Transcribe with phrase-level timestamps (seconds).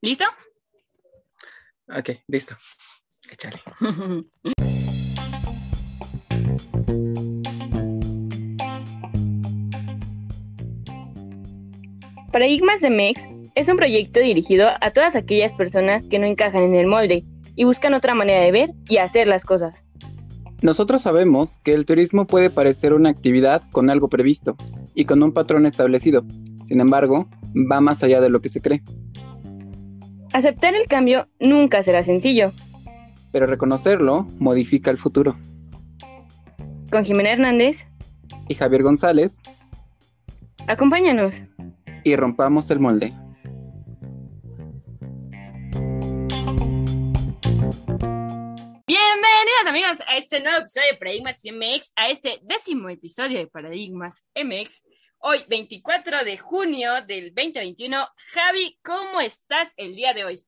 [0.00, 0.24] ¿Listo?
[1.88, 2.56] Ok, listo.
[3.30, 3.60] Échale.
[12.32, 13.20] Paradigmas de MEX
[13.56, 17.24] es un proyecto dirigido a todas aquellas personas que no encajan en el molde
[17.56, 19.84] y buscan otra manera de ver y hacer las cosas.
[20.62, 24.56] Nosotros sabemos que el turismo puede parecer una actividad con algo previsto
[24.94, 26.24] y con un patrón establecido.
[26.70, 28.80] Sin embargo, va más allá de lo que se cree.
[30.32, 32.52] Aceptar el cambio nunca será sencillo.
[33.32, 35.36] Pero reconocerlo modifica el futuro.
[36.92, 37.84] Con Jimena Hernández
[38.46, 39.42] y Javier González.
[40.68, 41.34] Acompáñanos.
[42.04, 43.12] Y rompamos el molde.
[48.86, 54.24] Bienvenidos amigos a este nuevo episodio de Paradigmas MX, a este décimo episodio de Paradigmas
[54.36, 54.84] MX.
[55.22, 58.08] Hoy, 24 de junio del 2021.
[58.32, 60.46] Javi, ¿cómo estás el día de hoy?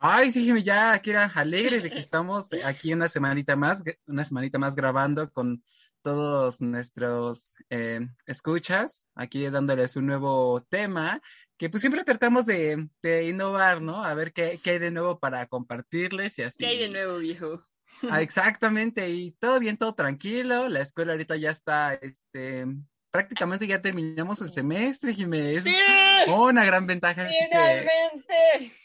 [0.00, 4.58] Ay, sí, ya, que era alegre de que estamos aquí una semanita más, una semanita
[4.58, 5.64] más grabando con
[6.02, 11.22] todos nuestros eh, escuchas, aquí dándoles un nuevo tema,
[11.56, 12.86] que pues siempre tratamos de,
[13.26, 14.04] innovar, ¿no?
[14.04, 16.58] A ver qué, qué, hay de nuevo para compartirles y así.
[16.58, 17.62] ¿Qué hay de nuevo, viejo?
[18.10, 22.66] Ah, exactamente, y todo bien, todo tranquilo, la escuela ahorita ya está, este,
[23.12, 25.64] prácticamente ya terminamos el semestre, Jiménez.
[25.64, 25.76] ¡Sí!
[26.28, 27.28] Una gran ventaja.
[27.28, 28.76] ¡Finalmente!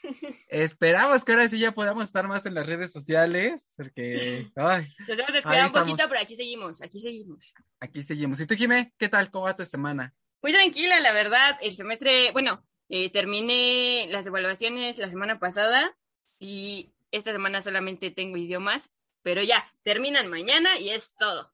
[0.50, 4.52] esperamos que ahora sí ya podamos estar más en las redes sociales, porque...
[4.55, 7.53] Ay, Nos hemos descuidado un poquito, pero aquí seguimos, aquí seguimos.
[7.80, 8.39] Aquí seguimos.
[8.42, 9.31] ¿Y tú, Jimé, qué tal?
[9.31, 10.14] ¿Cómo va tu semana?
[10.44, 11.58] Muy tranquila, la verdad.
[11.61, 15.98] El semestre, bueno, eh, terminé las evaluaciones la semana pasada
[16.38, 18.92] y esta semana solamente tengo idiomas,
[19.23, 21.53] pero ya, terminan mañana y es todo.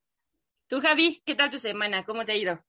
[0.73, 2.03] Tú, Javi, ¿qué tal tu semana?
[2.03, 2.65] ¿Cómo te ha ido?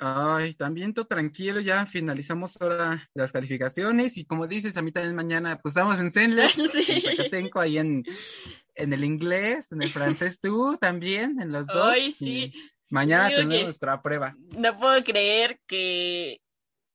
[0.00, 5.14] Ay, también todo tranquilo, ya finalizamos ahora las calificaciones y como dices, a mí también
[5.14, 7.04] mañana pues estamos en Zenler, sí.
[7.06, 8.02] en ahí en,
[8.74, 11.92] en el inglés, en el francés tú también, en los dos.
[11.92, 12.52] Ay, sí.
[12.90, 14.34] Mañana tenemos nuestra prueba.
[14.58, 16.40] No puedo creer que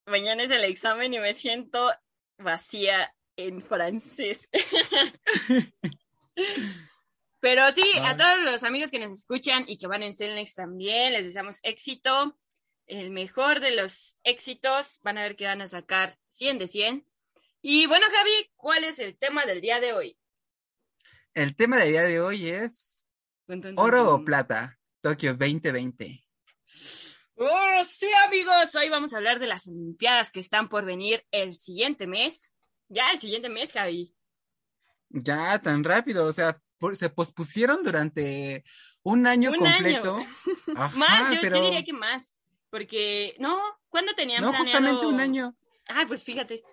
[0.06, 1.94] mañana es el examen y me siento
[2.38, 4.50] vacía en francés.
[7.40, 11.14] Pero sí, a todos los amigos que nos escuchan y que van en Celnex también,
[11.14, 12.38] les deseamos éxito,
[12.86, 15.00] el mejor de los éxitos.
[15.04, 17.08] Van a ver que van a sacar 100 de 100.
[17.62, 20.18] Y bueno, Javi, ¿cuál es el tema del día de hoy?
[21.34, 23.08] El tema del día de hoy es
[23.76, 26.26] oro o plata, Tokio 2020.
[27.36, 31.56] Oh, sí, amigos, hoy vamos a hablar de las Olimpiadas que están por venir el
[31.56, 32.52] siguiente mes.
[32.90, 34.14] Ya el siguiente mes, Javi.
[35.10, 36.62] Ya, tan rápido, o sea,
[36.94, 38.64] se pospusieron durante
[39.04, 40.20] un año completo.
[40.96, 42.34] más, yo, diría que más,
[42.70, 43.60] porque, no,
[43.90, 45.56] ¿cuándo tenían No, justamente un año.
[45.88, 46.64] Ah, pues fíjate.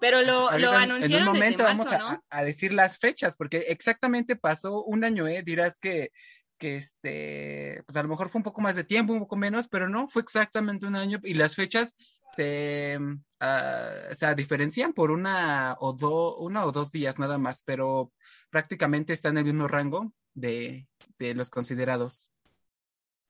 [0.00, 4.82] Pero lo, lo anunciaron En un momento vamos a, decir las fechas, porque exactamente pasó
[4.84, 5.42] un año, ¿eh?
[5.42, 6.10] Dirás que,
[6.58, 9.68] que este, pues a lo mejor fue un poco más de tiempo, un poco menos,
[9.68, 11.94] pero no, fue exactamente un año y las fechas
[12.36, 18.12] se, uh, diferencian por una o, do, una o dos días nada más, pero
[18.54, 20.86] prácticamente está en el mismo rango de,
[21.18, 22.30] los considerados.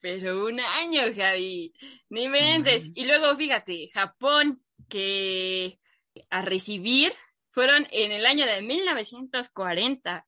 [0.01, 1.73] Pero un año, Javi,
[2.11, 2.91] ni mentes.
[2.95, 5.81] Y luego, fíjate, Japón, que
[6.29, 7.15] a recibir
[7.53, 10.27] fueron en el año de 1940.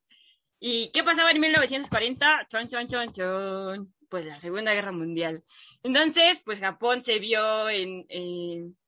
[0.60, 2.46] ¿Y qué pasaba en 1940?
[2.48, 3.94] Chon, chon, chon, chon.
[4.08, 5.44] Pues la Segunda Guerra Mundial.
[5.82, 8.78] Entonces, pues Japón se vio en, en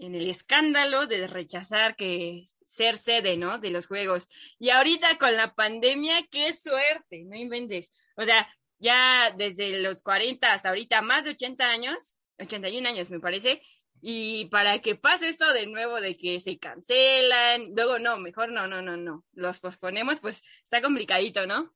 [0.00, 3.58] el escándalo de rechazar que ser sede, ¿no?
[3.58, 4.28] De los juegos.
[4.58, 7.92] Y ahorita con la pandemia, qué suerte, no inventes.
[8.16, 13.20] O sea, ya desde los 40 hasta ahorita, más de 80 años, 81 años me
[13.20, 13.62] parece,
[14.00, 18.66] y para que pase esto de nuevo de que se cancelan, luego no, mejor no,
[18.66, 21.74] no, no, no, los posponemos, pues está complicadito, ¿no?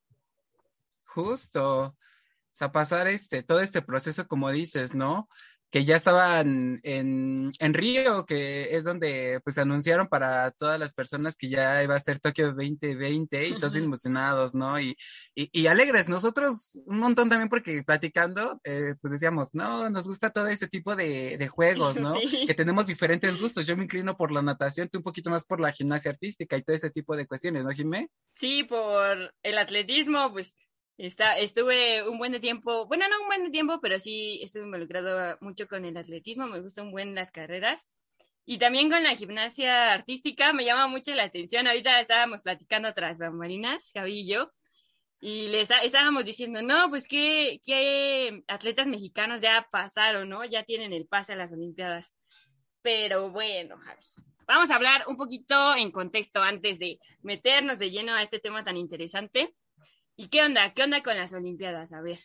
[1.04, 1.96] Justo.
[2.54, 5.28] O sea, pasar este, todo este proceso, como dices, ¿no?
[5.74, 11.36] Que ya estaban en, en, Río, que es donde pues anunciaron para todas las personas
[11.36, 14.78] que ya iba a ser Tokio 2020 y todos emocionados, ¿no?
[14.78, 14.96] Y,
[15.34, 20.46] y, alegres, nosotros un montón también porque platicando, eh, pues decíamos, no, nos gusta todo
[20.46, 22.14] este tipo de, de juegos, ¿no?
[22.46, 25.58] Que tenemos diferentes gustos, yo me inclino por la natación, tú un poquito más por
[25.58, 28.10] la gimnasia artística y todo este tipo de cuestiones, ¿no, Jimé?
[28.32, 30.54] Sí, por el atletismo, pues
[30.96, 35.66] Está, estuve un buen tiempo, bueno, no un buen tiempo, pero sí estuve involucrado mucho
[35.66, 37.88] con el atletismo, me gustan buen las carreras.
[38.46, 41.66] Y también con la gimnasia artística me llama mucho la atención.
[41.66, 44.52] Ahorita estábamos platicando tras marinas, Javi y yo,
[45.20, 50.44] y les estábamos diciendo, no, pues que, que atletas mexicanos ya pasaron, ¿no?
[50.44, 52.12] Ya tienen el pase a las Olimpiadas.
[52.82, 54.02] pero bueno, Javi.
[54.46, 58.62] Vamos a hablar un poquito en contexto antes de meternos de lleno a este tema
[58.62, 59.54] tan interesante.
[60.16, 60.72] ¿Y qué onda?
[60.74, 61.92] ¿Qué onda con las Olimpiadas?
[61.92, 62.20] A ver.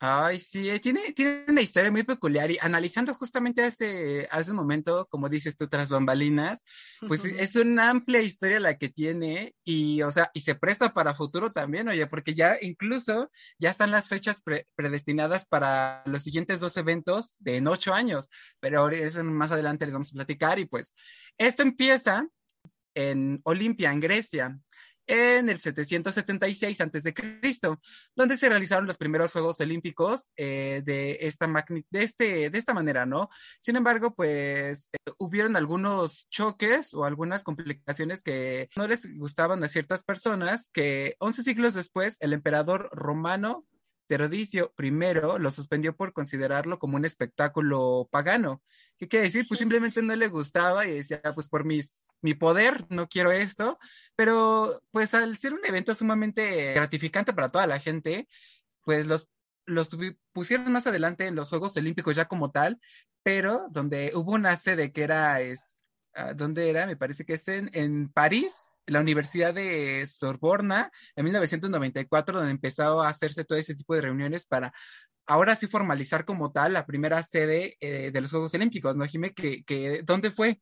[0.00, 4.56] Ay, sí, eh, tiene, tiene una historia muy peculiar y analizando justamente hace, hace un
[4.56, 6.62] momento, como dices tú, tras bambalinas,
[7.08, 11.16] pues es una amplia historia la que tiene y, o sea, y se presta para
[11.16, 13.28] futuro también, oye, porque ya incluso
[13.58, 14.40] ya están las fechas
[14.76, 18.28] predestinadas para los siguientes dos eventos de en ocho años,
[18.60, 20.94] pero eso más adelante les vamos a platicar y pues
[21.38, 22.28] esto empieza
[22.94, 24.60] en Olimpia, en Grecia
[25.08, 27.14] en el 776 a.C.,
[28.14, 31.46] donde se realizaron los primeros Juegos Olímpicos eh, de, esta
[31.90, 33.30] de, este, de esta manera, ¿no?
[33.60, 39.68] Sin embargo, pues eh, hubieron algunos choques o algunas complicaciones que no les gustaban a
[39.68, 43.64] ciertas personas, que 11 siglos después el emperador romano
[44.08, 44.90] Teodosio I
[45.38, 48.62] lo suspendió por considerarlo como un espectáculo pagano.
[48.96, 49.46] ¿Qué quiere decir?
[49.46, 53.78] Pues simplemente no le gustaba y decía, pues por mis, mi poder no quiero esto,
[54.16, 58.26] pero pues al ser un evento sumamente gratificante para toda la gente,
[58.82, 59.28] pues los,
[59.66, 59.90] los
[60.32, 62.80] pusieron más adelante en los Juegos Olímpicos ya como tal,
[63.22, 65.76] pero donde hubo una sede que era, es,
[66.14, 66.86] ah, ¿dónde era?
[66.86, 73.02] Me parece que es en, en París, la Universidad de Sorbona en 1994, donde empezó
[73.02, 74.72] a hacerse todo ese tipo de reuniones para
[75.26, 79.34] ahora sí formalizar como tal la primera sede eh, de los Juegos Olímpicos, ¿no, Jimé?
[79.34, 80.60] Que, ¿Dónde fue?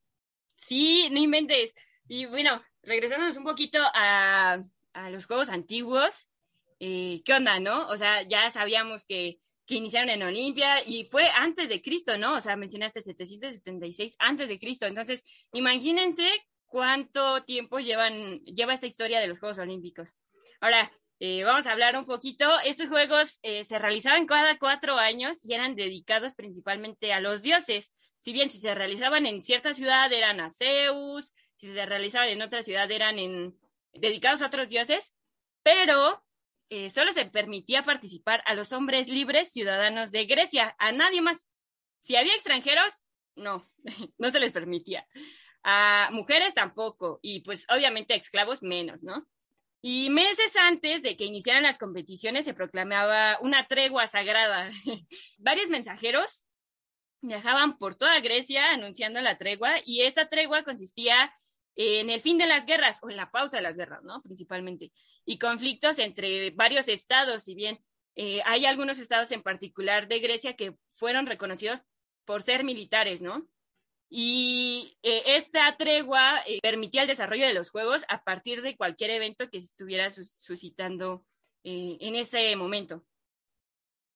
[0.57, 1.73] Sí, no inventes.
[2.07, 4.59] Y bueno, regresándonos un poquito a,
[5.09, 6.27] los Juegos antiguos,
[6.79, 7.87] eh, ¿qué onda, no?
[7.87, 12.35] O sea, ya sabíamos que, que iniciaron en Olimpia y fue antes de Cristo, ¿no?
[12.35, 14.85] O sea, mencionaste 776 antes de Cristo.
[14.85, 16.27] Entonces, imagínense
[16.67, 20.15] cuánto tiempo llevan, lleva esta historia de los Juegos Olímpicos.
[20.59, 22.59] Ahora, eh, vamos a hablar un poquito.
[22.59, 27.93] Estos juegos eh, se realizaban cada cuatro años y eran dedicados principalmente a los dioses.
[28.19, 32.41] Si bien si se realizaban en cierta ciudad eran a Zeus, si se realizaban en
[32.41, 33.57] otra ciudad eran en,
[33.93, 35.13] dedicados a otros dioses,
[35.63, 36.23] pero
[36.69, 41.47] eh, solo se permitía participar a los hombres libres ciudadanos de Grecia, a nadie más.
[42.01, 43.03] Si había extranjeros,
[43.35, 43.69] no,
[44.17, 45.07] no se les permitía.
[45.69, 49.27] A mujeres tampoco, y pues obviamente a esclavos menos, ¿no?
[49.81, 54.69] Y meses antes de que iniciaran las competiciones se proclamaba una tregua sagrada.
[55.37, 56.45] Varios mensajeros
[57.19, 61.33] viajaban por toda Grecia anunciando la tregua y esta tregua consistía
[61.75, 64.21] en el fin de las guerras o en la pausa de las guerras, ¿no?
[64.21, 64.93] Principalmente.
[65.25, 67.83] Y conflictos entre varios estados, si bien
[68.15, 71.81] eh, hay algunos estados en particular de Grecia que fueron reconocidos
[72.23, 73.49] por ser militares, ¿no?
[74.09, 79.09] Y eh, esta tregua eh, permitía el desarrollo de los juegos a partir de cualquier
[79.11, 81.25] evento que estuviera suscitando
[81.63, 83.05] eh, en ese momento.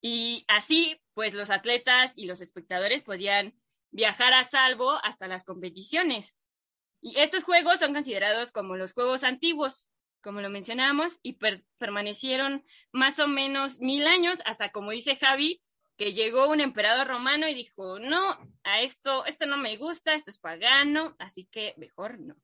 [0.01, 3.53] Y así, pues los atletas y los espectadores podían
[3.91, 6.35] viajar a salvo hasta las competiciones.
[7.01, 9.89] Y estos juegos son considerados como los juegos antiguos,
[10.21, 11.37] como lo mencionamos, y
[11.77, 15.61] permanecieron más o menos mil años hasta, como dice Javi,
[16.01, 20.31] que llegó un emperador romano y dijo, no, a esto, esto no me gusta, esto
[20.31, 22.35] es pagano, así que mejor no.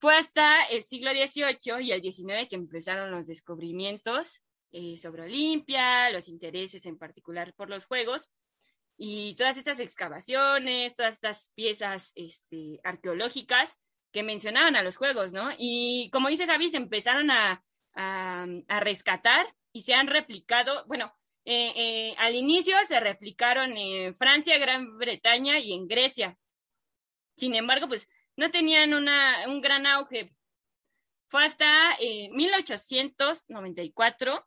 [0.00, 6.10] Fue hasta el siglo XVIII y el XIX que empezaron los descubrimientos eh, sobre Olimpia,
[6.10, 8.28] los intereses en particular por los juegos
[8.96, 13.78] y todas estas excavaciones, todas estas piezas este, arqueológicas
[14.10, 15.50] que mencionaban a los juegos, ¿no?
[15.56, 17.62] Y como dice Javi, se empezaron a,
[17.94, 21.14] a rescatar y se han replicado, bueno,
[21.50, 26.38] eh, eh, al inicio se replicaron en Francia, Gran Bretaña y en Grecia.
[27.38, 30.36] Sin embargo, pues no tenían una, un gran auge.
[31.28, 31.96] Fue hasta
[32.32, 34.40] 1894 eh,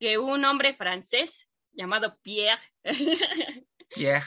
[0.00, 2.62] que un hombre francés llamado Pierre,
[3.94, 4.24] Pierre.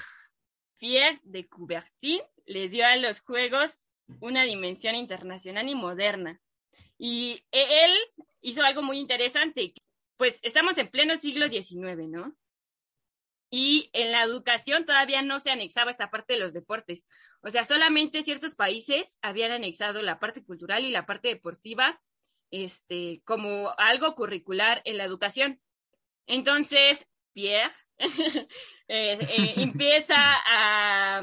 [0.78, 3.80] Pierre de Coubertin le dio a los Juegos
[4.20, 6.40] una dimensión internacional y moderna.
[7.00, 7.96] Y él
[8.42, 9.74] hizo algo muy interesante,
[10.20, 12.36] pues estamos en pleno siglo XIX, ¿no?
[13.50, 17.06] Y en la educación todavía no se anexaba esta parte de los deportes.
[17.42, 22.02] O sea, solamente ciertos países habían anexado la parte cultural y la parte deportiva
[22.52, 25.62] este, como algo curricular en la educación.
[26.28, 27.72] Entonces, Pierre
[28.90, 31.22] eh, eh, empieza a,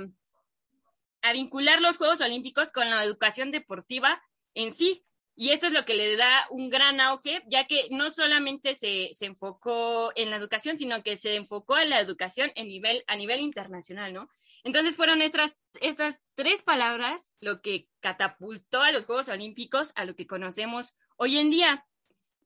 [1.21, 4.23] a vincular los Juegos Olímpicos con la educación deportiva
[4.55, 5.06] en sí.
[5.39, 9.11] Y esto es lo que le da un gran auge, ya que no solamente se,
[9.21, 13.41] enfocó en la educación, sino que se enfocó en la educación en nivel, a nivel
[13.41, 14.31] internacional, ¿no?
[14.65, 20.17] Entonces fueron estas, estas tres palabras lo que catapultó a los Juegos Olímpicos a lo
[20.17, 21.87] que conocemos hoy en día,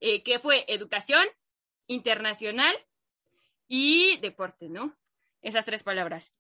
[0.01, 1.25] eh, que fue educación
[1.87, 2.75] internacional
[3.69, 4.99] y deporte, ¿no?
[5.43, 6.35] Esas tres palabras.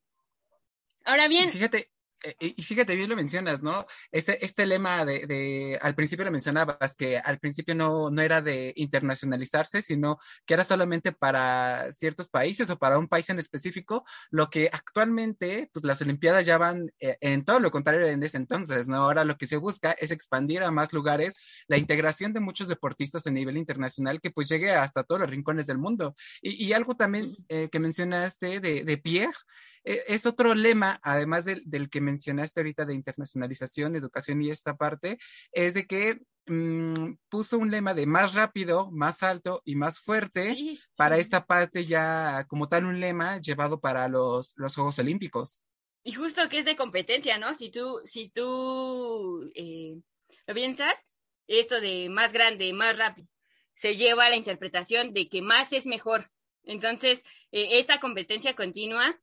[1.04, 1.48] Ahora bien.
[1.50, 1.92] Fíjate,
[2.38, 3.86] y fíjate, bien lo mencionas, ¿no?
[4.12, 8.42] Este, este lema de, de, al principio lo mencionabas, que al principio no, no era
[8.42, 14.04] de internacionalizarse, sino que era solamente para ciertos países o para un país en específico,
[14.30, 18.36] lo que actualmente, pues las Olimpiadas ya van eh, en todo lo contrario en ese
[18.36, 18.96] entonces, ¿no?
[18.96, 21.36] Ahora lo que se busca es expandir a más lugares
[21.68, 25.66] la integración de muchos deportistas a nivel internacional que pues llegue hasta todos los rincones
[25.66, 26.14] del mundo.
[26.42, 31.44] Y, y algo también eh, que mencionaste de, de Pierre, eh, es otro lema, además
[31.44, 35.18] del, del, que mencionaste ahorita de internacionalización, educación y esta parte,
[35.52, 40.54] es de que mmm, puso un lema de más rápido, más alto y más fuerte
[40.54, 40.80] sí.
[40.96, 45.62] para esta parte ya como tal un lema llevado para los, los Juegos Olímpicos.
[46.02, 47.54] Y justo que es de competencia, ¿no?
[47.54, 50.00] Si tú, si tú eh,
[50.46, 51.06] lo piensas,
[51.46, 53.28] esto de más grande, más rápido,
[53.74, 56.26] se lleva a la interpretación de que más es mejor.
[56.64, 57.22] Entonces,
[57.52, 59.18] eh, esta competencia continua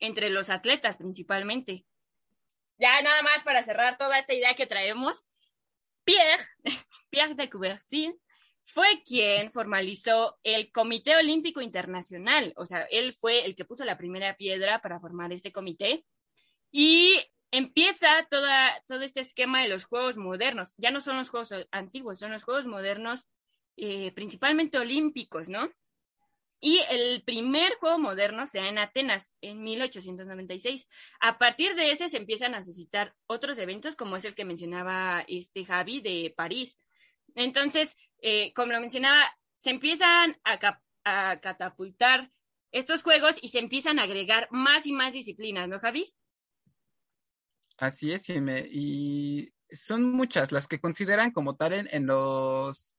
[0.00, 1.84] entre los atletas principalmente.
[2.78, 5.26] Ya nada más para cerrar toda esta idea que traemos,
[6.04, 6.44] Pierre,
[7.10, 8.18] Pierre de Coubertin
[8.62, 13.96] fue quien formalizó el Comité Olímpico Internacional, o sea, él fue el que puso la
[13.96, 16.04] primera piedra para formar este comité
[16.70, 17.18] y
[17.50, 20.74] empieza toda, todo este esquema de los Juegos modernos.
[20.76, 23.26] Ya no son los Juegos antiguos, son los Juegos modernos,
[23.76, 25.70] eh, principalmente olímpicos, ¿no?
[26.60, 30.88] Y el primer juego moderno se da en Atenas en 1896.
[31.20, 35.24] A partir de ese se empiezan a suscitar otros eventos, como es el que mencionaba
[35.28, 36.80] este Javi de París.
[37.36, 39.24] Entonces, eh, como lo mencionaba,
[39.60, 40.58] se empiezan a,
[41.40, 42.30] catapultar
[42.70, 46.14] estos juegos y se empiezan a agregar más y más disciplinas, ¿no, Javi?
[47.78, 48.28] Así es.
[48.28, 52.94] Y son muchas las que consideran como tal en los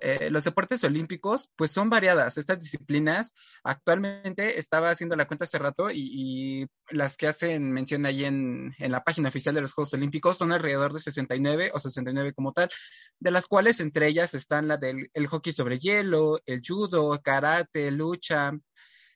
[0.00, 2.38] eh, los deportes olímpicos, pues son variadas.
[2.38, 8.24] Estas disciplinas, actualmente estaba haciendo la cuenta hace rato y, las que hacen mención ahí
[8.24, 12.32] en, en, la página oficial de los Juegos Olímpicos son alrededor de 69 o 69
[12.32, 12.70] como tal,
[13.18, 17.90] de las cuales entre ellas están la del el hockey sobre hielo, el judo, karate,
[17.90, 18.52] lucha,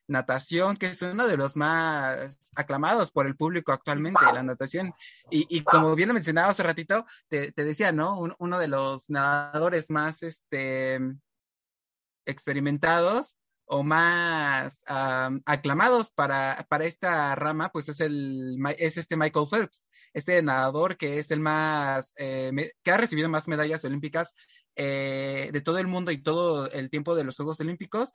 [0.09, 4.95] natación, que es uno de los más aclamados por el público actualmente, la natación.
[5.31, 8.19] Y, y como bien lo mencionaba hace ratito, te, te decía, ¿no?
[8.19, 11.01] Un, uno de los nadadores más este,
[12.27, 19.47] experimentados o más um, aclamados para, para esta rama, pues es, el, es este Michael
[19.51, 24.35] Phelps, este nadador que es el más, eh, me, que ha recibido más medallas olímpicas
[24.77, 28.13] eh, de todo el mundo y todo el tiempo de los Juegos Olímpicos.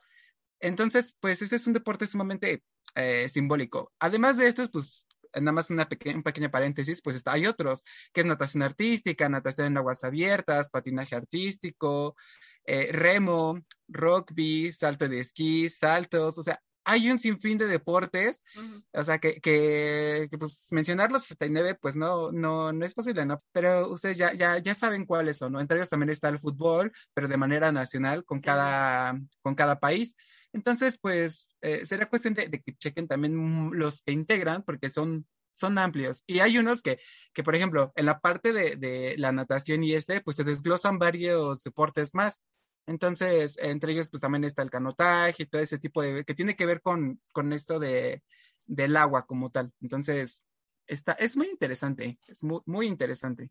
[0.60, 2.62] Entonces, pues este es un deporte sumamente
[2.94, 3.92] eh, simbólico.
[3.98, 7.82] Además de esto, pues nada más una pequeña, un pequeño paréntesis, pues está, hay otros,
[8.12, 12.16] que es natación artística, natación en aguas abiertas, patinaje artístico,
[12.64, 18.60] eh, remo, rugby, salto de esquí, saltos, o sea, hay un sinfín de deportes, uh
[18.60, 18.84] -huh.
[18.94, 23.26] o sea, que, que, que, pues mencionar los 69, pues no, no, no es posible,
[23.26, 23.42] ¿no?
[23.52, 25.60] Pero ustedes ya, ya, ya saben cuáles son, ¿no?
[25.60, 30.16] Entre ellos también está el fútbol, pero de manera nacional con cada, con cada país.
[30.52, 35.78] Entonces, pues, eh, será cuestión de, que chequen también los que integran, porque son, son
[35.78, 36.22] amplios.
[36.26, 36.98] Y hay unos que,
[37.34, 41.62] que por ejemplo, en la parte de, la natación y este, pues se desglosan varios
[41.62, 42.44] deportes más.
[42.86, 46.56] Entonces, entre ellos, pues también está el canotaje y todo ese tipo de, que tiene
[46.56, 48.22] que ver con, con esto de,
[48.64, 49.72] del agua como tal.
[49.82, 50.44] Entonces,
[50.86, 53.50] está, es muy interesante, es muy, muy interesante.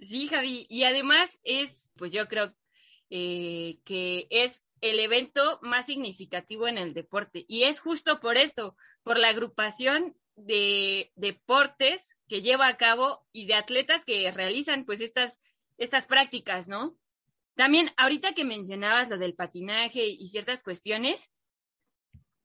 [0.00, 2.54] Sí, Javi, y además es, pues yo creo
[3.10, 7.46] eh, que es el evento más significativo en el deporte.
[7.48, 13.46] Y es justo por esto, por la agrupación de deportes que lleva a cabo y
[13.46, 15.40] de atletas que realizan pues estas,
[15.78, 16.98] estas prácticas, ¿no?
[17.54, 21.30] También, ahorita que mencionabas lo del patinaje y ciertas cuestiones,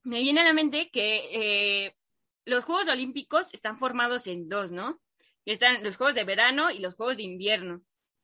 [0.04, 1.98] me viene a la mente que eh,
[2.46, 5.02] los Juegos Olímpicos están formados en dos, ¿no?
[5.44, 7.82] Están los Juegos de verano y los Juegos de invierno.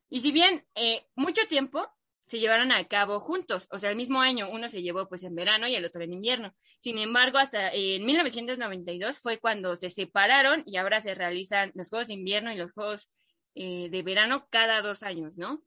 [0.10, 1.92] Y si bien eh, mucho tiempo
[2.28, 5.36] se llevaron a cabo juntos, o sea, el mismo año uno se llevó pues en
[5.36, 6.56] verano y el otro en invierno.
[6.80, 12.08] Sin embargo, hasta en 1992 fue cuando se separaron y ahora se realizan los Juegos
[12.08, 13.10] de invierno y los Juegos
[13.54, 15.64] eh, de verano cada dos años, ¿no?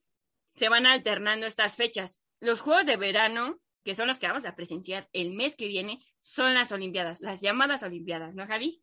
[0.56, 2.20] Se van alternando estas fechas.
[2.40, 6.04] Los Juegos de verano, que son los que vamos a presenciar el mes que viene,
[6.20, 8.82] son las Olimpiadas, las llamadas Olimpiadas, ¿no, Javi?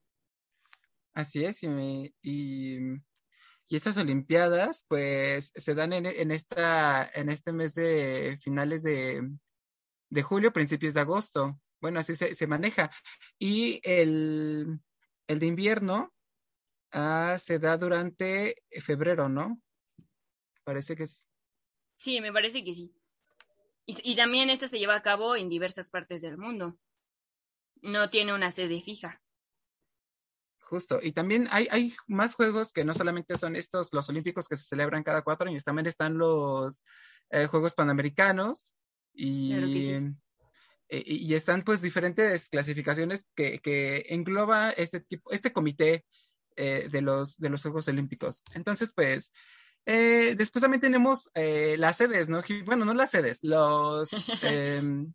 [1.14, 2.78] Así es, y, me, y
[3.68, 9.28] y estas Olimpiadas, pues, se dan en, en, esta, en este mes de finales de,
[10.22, 11.60] julio, principios de agosto.
[11.82, 12.92] Bueno, así se, maneja.
[13.40, 14.80] Y el,
[15.28, 16.14] de invierno
[16.92, 19.60] ah, se da durante febrero, ¿no?
[20.64, 21.28] Parece que es.
[21.96, 22.96] Sí, me parece que sí.
[23.88, 26.78] Y, y también esto se lleva a cabo en diversas partes del mundo.
[27.82, 29.25] No tiene una sede fija.
[30.66, 34.58] Justo, y también hay, hay más juegos que no solamente son estos, los olímpicos que
[34.58, 36.84] se celebran cada cuatro años, también están los
[37.30, 38.74] eh, Juegos Panamericanos
[39.14, 40.12] y, eh,
[40.90, 46.04] y, están pues diferentes clasificaciones que, que engloba este tipo, este comité
[46.56, 48.44] eh, de, los, de los Juegos Olímpicos.
[48.56, 49.32] Entonces, pues,
[49.86, 52.42] después también tenemos las sedes, ¿no?
[52.66, 54.10] Bueno, no las sedes, los,
[54.42, 55.14] em,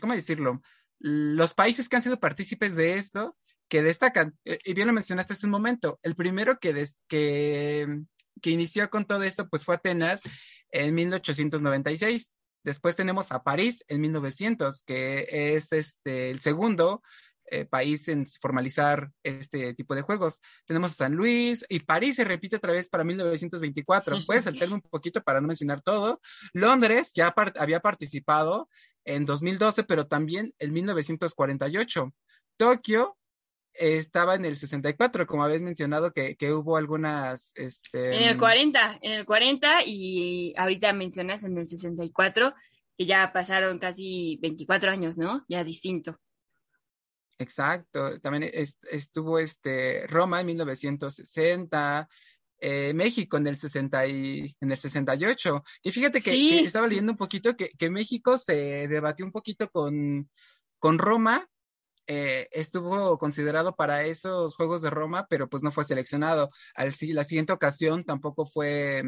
[0.00, 0.62] ¿cómo decirlo?
[1.00, 3.36] Los países que han sido partícipes de esto
[3.68, 8.00] que destacan, eh, y bien lo mencionaste hace un momento, el primero que, que,
[8.40, 10.22] que inició con todo esto pues fue Atenas
[10.70, 12.34] en 1896.
[12.64, 17.00] Después tenemos a París en 1900, que es este, el segundo
[17.48, 20.40] eh, país en formalizar este tipo de juegos.
[20.66, 24.26] Tenemos a San Luis y París se repite otra vez para 1924.
[24.26, 26.20] Puedes saltarme un poquito para no mencionar todo.
[26.54, 28.68] Londres ya había participado
[29.04, 32.12] en 2012, pero también en 1948.
[32.56, 33.16] Tokio
[33.78, 37.52] estaba en el 64, como habéis mencionado que, que hubo algunas...
[37.56, 42.54] Este, en el 40, en el 40 y ahorita mencionas en el 64,
[42.96, 45.44] que ya pasaron casi 24 años, ¿no?
[45.48, 46.18] Ya distinto.
[47.38, 48.50] Exacto, también
[48.90, 52.08] estuvo este Roma en 1960,
[52.58, 55.62] eh, México en el 60 y, en el 68.
[55.82, 59.68] Y fíjate que, que estaba leyendo un poquito que, que, México se debatió un poquito
[59.70, 60.30] con,
[60.78, 61.46] con Roma
[62.06, 66.50] eh, estuvo considerado para esos Juegos de Roma, pero pues no fue seleccionado.
[66.74, 69.02] Al, la siguiente ocasión tampoco fue,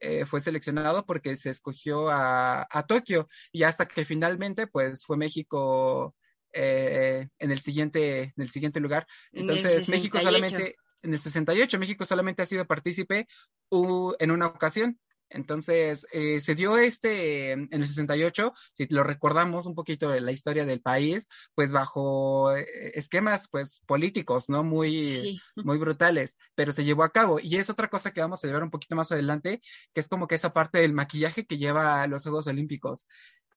[0.00, 5.16] eh, fue seleccionado porque se escogió a, a, Tokio y hasta que finalmente pues fue
[5.16, 6.14] México
[6.52, 9.06] eh, en, el siguiente, en el siguiente lugar.
[9.32, 13.26] Entonces México solamente, en el 68, México solamente ha sido partícipe
[13.70, 14.98] en una ocasión
[15.30, 20.32] entonces, eh, se dio este en el 68, si lo recordamos un poquito de la
[20.32, 24.64] historia del país, pues bajo eh, esquemas pues políticos, ¿no?
[24.64, 27.38] Muy, muy brutales, pero se llevó a cabo.
[27.40, 29.60] Y es otra cosa que vamos a llevar un poquito más adelante,
[29.92, 33.06] que es como que esa parte del maquillaje que lleva a los Juegos Olímpicos.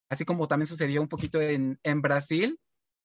[0.10, 2.60] Así como también sucedió un poquito en, en Brasil,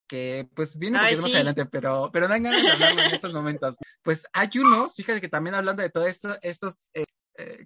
[0.08, 3.14] que pues viene un poquito más adelante, pero, pero no hay ganas de hablarlo en
[3.14, 3.76] estos momentos.
[4.02, 7.04] Pues hay unos, fíjate que también hablando de todo esto, estos, eh,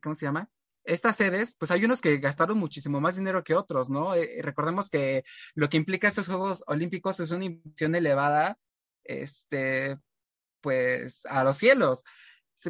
[0.03, 0.49] ¿cómo se llama?
[0.85, 4.15] Estas sedes, pues hay unos que gastaron muchísimo más dinero que otros, ¿no?
[4.15, 8.59] Eh, recordemos que lo que implica estos Juegos Olímpicos es una inversión elevada,
[9.05, 9.99] este,
[10.61, 12.05] pues a los cielos.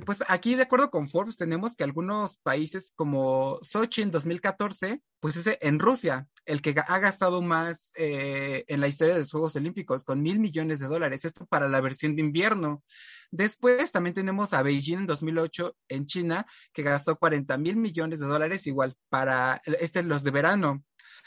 [0.07, 5.35] Pues aquí, de acuerdo con Forbes, tenemos que algunos países como Sochi en 2014, pues
[5.35, 9.57] es en Rusia, el que ha gastado más eh, en la historia de los Juegos
[9.57, 11.25] Olímpicos, con mil millones de dólares.
[11.25, 12.85] Esto para la versión de invierno.
[13.31, 18.27] Después también tenemos a Beijing en 2008 en China, que gastó 40 mil millones de
[18.27, 20.85] dólares igual para este, los de verano.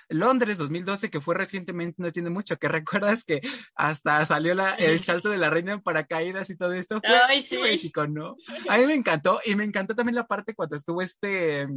[0.10, 3.42] Londres 2012, que fue recientemente, no tiene mucho, que recuerdas que
[3.76, 7.00] hasta salió la, el salto de la reina en paracaídas y todo esto.
[7.00, 7.58] Fue Ay, sí.
[7.58, 8.36] México, ¿no?
[8.68, 11.68] A mí me encantó y me encantó también la parte cuando estuvo este,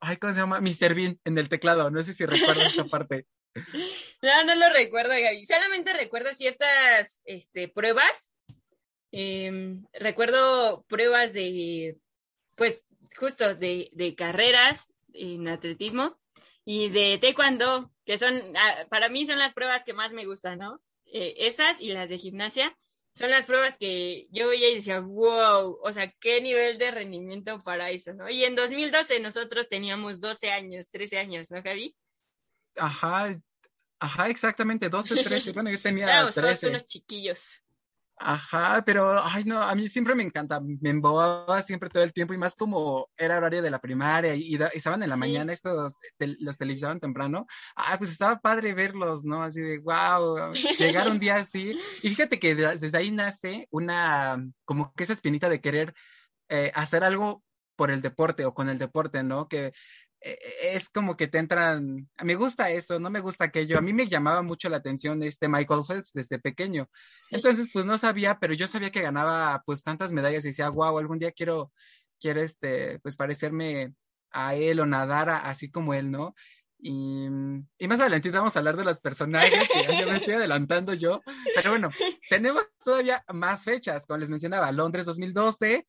[0.00, 0.60] ay, ¿cómo se llama?
[0.60, 0.94] Mr.
[0.94, 3.26] Bean en el teclado, no sé si recuerdas esa parte.
[4.22, 5.44] No, no lo recuerdo, Gaby.
[5.44, 8.30] Solamente recuerdo ciertas este, pruebas
[9.12, 11.98] Em, recuerdo pruebas de,
[12.56, 16.18] pues, justo de, de, carreras en atletismo
[16.64, 20.58] y de taekwondo, que son, ah, para mí son las pruebas que más me gustan,
[20.58, 20.82] ¿no?
[21.04, 22.76] Eh, esas y las de gimnasia
[23.12, 27.62] son las pruebas que yo veía y decía, wow, o sea, qué nivel de rendimiento
[27.62, 28.30] para eso, ¿no?
[28.30, 31.94] Y en 2012 nosotros teníamos 12 años, 13 años, ¿no, Javi?
[32.76, 33.38] Ajá,
[33.98, 36.70] ajá, exactamente, 12, 13, bueno, yo tenía Éramos 13.
[36.70, 37.61] unos chiquillos.
[38.24, 42.32] Ajá, pero, ay, no, a mí siempre me encanta, me embobaba siempre todo el tiempo
[42.34, 46.56] y más como era horario de la primaria y, estaban en la mañana estos, los
[46.56, 49.42] televisaban temprano, ah, pues estaba padre verlos, ¿no?
[49.42, 51.76] Así de, wow, llegar un día así.
[52.02, 55.94] Y fíjate que desde ahí nace una, como que esa espinita de querer
[56.48, 57.42] eh, hacer algo
[57.74, 59.48] por el deporte o con el deporte, ¿no?
[59.48, 59.72] Que
[60.22, 63.78] es como que te entran, me gusta eso, no me gusta aquello.
[63.78, 66.88] A mí me llamaba mucho la atención este Michael Phelps desde pequeño.
[67.30, 70.98] Entonces, pues no sabía, pero yo sabía que ganaba pues tantas medallas y decía, wow,
[70.98, 71.72] algún día quiero,
[72.20, 73.94] quiero este, pues parecerme
[74.30, 76.34] a él o nadar así como él, ¿no?
[76.84, 77.28] Y,
[77.78, 81.20] y, más adelante vamos a hablar de los personajes, que ya me estoy adelantando yo.
[81.54, 81.90] Pero bueno,
[82.28, 85.86] tenemos todavía más fechas, como les mencionaba, Londres 2012,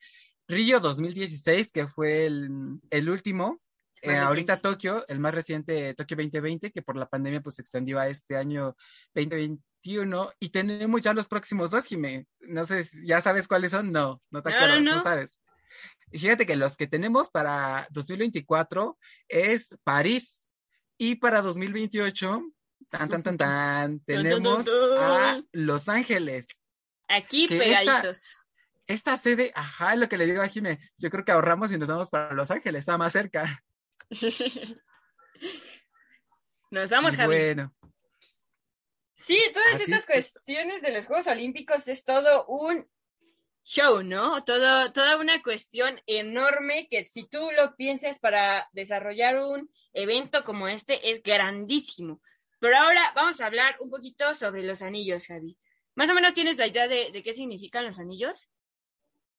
[0.47, 3.59] Río 2016, que fue el, el último,
[4.03, 7.99] eh, ahorita Tokio, el más reciente, Tokio 2020, que por la pandemia pues se extendió
[7.99, 8.75] a este año
[9.15, 12.27] 2021 y tenemos ya los próximos dos, Jimé.
[12.41, 13.93] No sé, ¿ya sabes cuáles son?
[13.93, 15.39] No, no te acuerdas, no, sabes.
[16.11, 18.97] Y fíjate que los que tenemos para 2024
[19.29, 20.47] es París
[20.97, 22.41] y para 2028,
[22.89, 24.65] tan, tan, tan, tan, tenemos
[24.99, 26.47] a Los Ángeles.
[27.07, 28.35] Aquí pegaditos.
[28.85, 31.87] esta sede, ajá, lo que le digo a Jimé, yo creo que ahorramos y nos
[31.87, 33.63] vamos para Los Ángeles, está más cerca.
[36.71, 37.35] nos vamos, Javi.
[37.35, 37.73] Bueno.
[39.15, 42.85] Sí, todas estas cuestiones de los Juegos Olímpicos es todo un
[43.63, 44.43] show, ¿no?
[44.43, 50.67] Todo, toda una cuestión enorme que si tú lo piensas para desarrollar un evento como
[50.67, 52.21] este es grandísimo.
[52.59, 55.57] Pero ahora vamos a hablar un poquito sobre los anillos, Javi.
[55.95, 58.49] ¿Más o menos tienes la idea de, qué significan los anillos?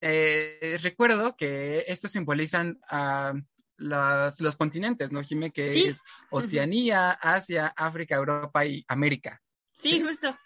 [0.01, 3.33] Eh, recuerdo que estos simbolizan a
[3.77, 5.51] los continentes, ¿no, Jimé?
[5.51, 9.41] Que es Oceanía, Asia, África, Europa y América.
[9.73, 10.37] Sí, justo.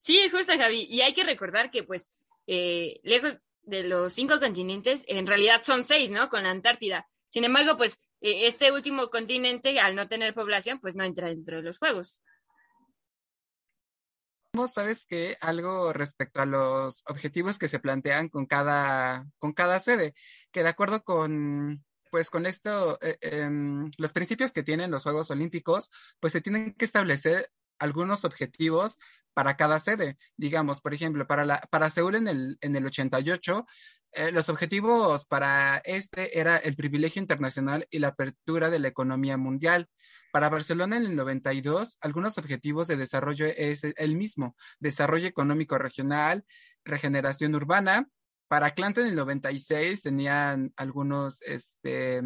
[0.00, 0.86] Sí, justo, Javi.
[0.88, 2.10] Y hay que recordar que, pues,
[2.46, 6.28] eh, lejos de los cinco continentes, en realidad son seis, ¿no?
[6.28, 7.08] Con la Antártida.
[7.30, 11.56] Sin embargo, pues, e, este último continente, al no tener población, pues no entra dentro
[11.56, 12.20] de los juegos.
[14.68, 15.38] ¿Sabes qué?
[15.40, 20.14] Algo respecto a los objetivos que se plantean con cada, con cada sede,
[20.50, 25.30] que de acuerdo con, pues con esto, eh, em, los principios que tienen los Juegos
[25.30, 28.98] Olímpicos, pues se tienen que establecer algunos objetivos
[29.32, 30.18] para cada sede.
[30.36, 33.64] Digamos, por ejemplo, para, la, para Seúl en el, en el 88,
[34.12, 39.38] eh, los objetivos para este era el privilegio internacional y la apertura de la economía
[39.38, 39.88] mundial.
[40.32, 46.44] Para Barcelona en el 92, algunos objetivos de desarrollo es el mismo, desarrollo económico regional,
[46.84, 48.06] regeneración urbana.
[48.52, 52.20] Para Atlanta en el 96 tenían algunos este,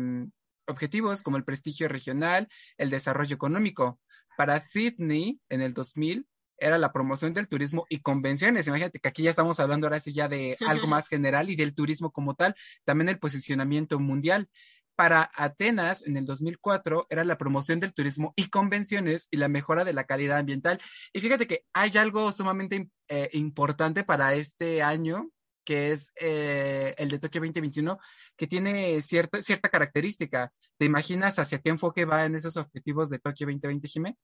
[0.66, 4.00] objetivos como el prestigio regional, el desarrollo económico.
[4.36, 6.26] Para Sydney, en el 2000,
[6.58, 8.66] era la promoción del turismo y convenciones.
[8.66, 11.76] Imagínate que aquí ya estamos hablando ahora sí ya de algo más general y del
[11.76, 14.48] turismo como tal, también el posicionamiento mundial.
[14.96, 19.84] Para Atenas, en el 2004, era la promoción del turismo y convenciones y la mejora
[19.84, 20.80] de la calidad ambiental.
[21.12, 25.30] Y fíjate que hay algo sumamente eh, importante para este año,
[25.66, 27.98] que es eh, el de Tokio 2021,
[28.36, 30.52] que tiene cierta, cierta característica.
[30.78, 34.16] ¿Te imaginas hacia qué enfoque va en esos objetivos de Tokio 2020, Jimé?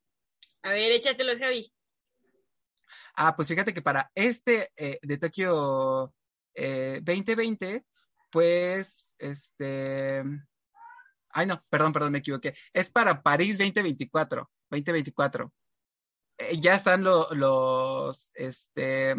[0.62, 1.70] A ver, échatelos, Javi.
[3.16, 6.14] Ah, pues fíjate que para este eh, de Tokio
[6.54, 7.84] 2020, eh,
[8.30, 10.22] pues, este...
[11.34, 12.54] Ay, no, perdón, perdón, me equivoqué.
[12.72, 15.52] Es para París 2024, 2024.
[16.60, 19.16] ya están los, este,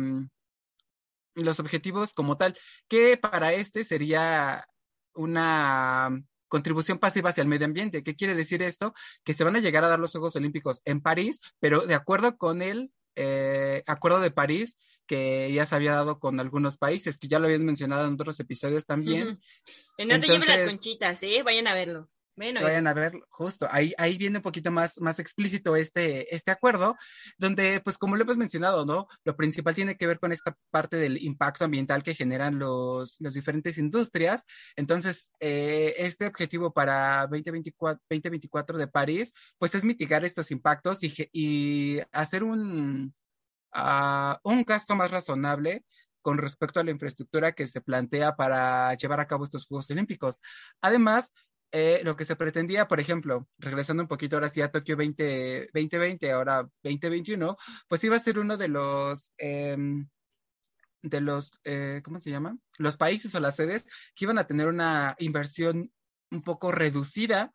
[1.36, 4.66] los objetivos como tal, que para este sería
[5.14, 8.04] una contribución pasiva hacia el medio ambiente.
[8.04, 8.94] ¿Qué quiere decir esto?
[9.24, 12.38] Que se van a llegar a dar los Juegos Olímpicos en París, pero de acuerdo
[12.38, 17.28] con el eh, Acuerdo de París, que ya se había dado con algunos países, que
[17.28, 19.40] ya lo habías mencionado en otros episodios también.
[19.98, 21.44] No te lleven las conchitas, ¿eh?
[21.44, 22.10] Vayan a verlo.
[22.36, 26.96] Vayan a ver, justo, ahí, ahí viene un poquito más, más explícito este, este acuerdo,
[27.38, 29.08] donde, pues como lo hemos mencionado, ¿no?
[29.24, 33.34] Lo principal tiene que ver con esta parte del impacto ambiental que generan los, las
[33.34, 34.46] diferentes industrias.
[34.76, 41.14] Entonces, eh, este objetivo para 2024, 2024 de París, pues es mitigar estos impactos y,
[41.32, 43.14] y hacer un,
[43.76, 45.84] uh, un gasto más razonable
[46.24, 50.40] con respecto a la infraestructura que se plantea para llevar a cabo estos Juegos Olímpicos.
[50.82, 51.34] Además,
[51.76, 55.72] eh, lo que se pretendía, por ejemplo, regresando un poquito ahora sí a Tokio 20,
[55.74, 57.58] 2020, ahora 2021,
[57.88, 60.08] pues iba a ser uno de los, em,
[61.02, 62.60] de los, eh, ¿cómo se llama?
[62.78, 65.92] Los países o las sedes que iban a tener una inversión
[66.30, 67.52] un poco reducida,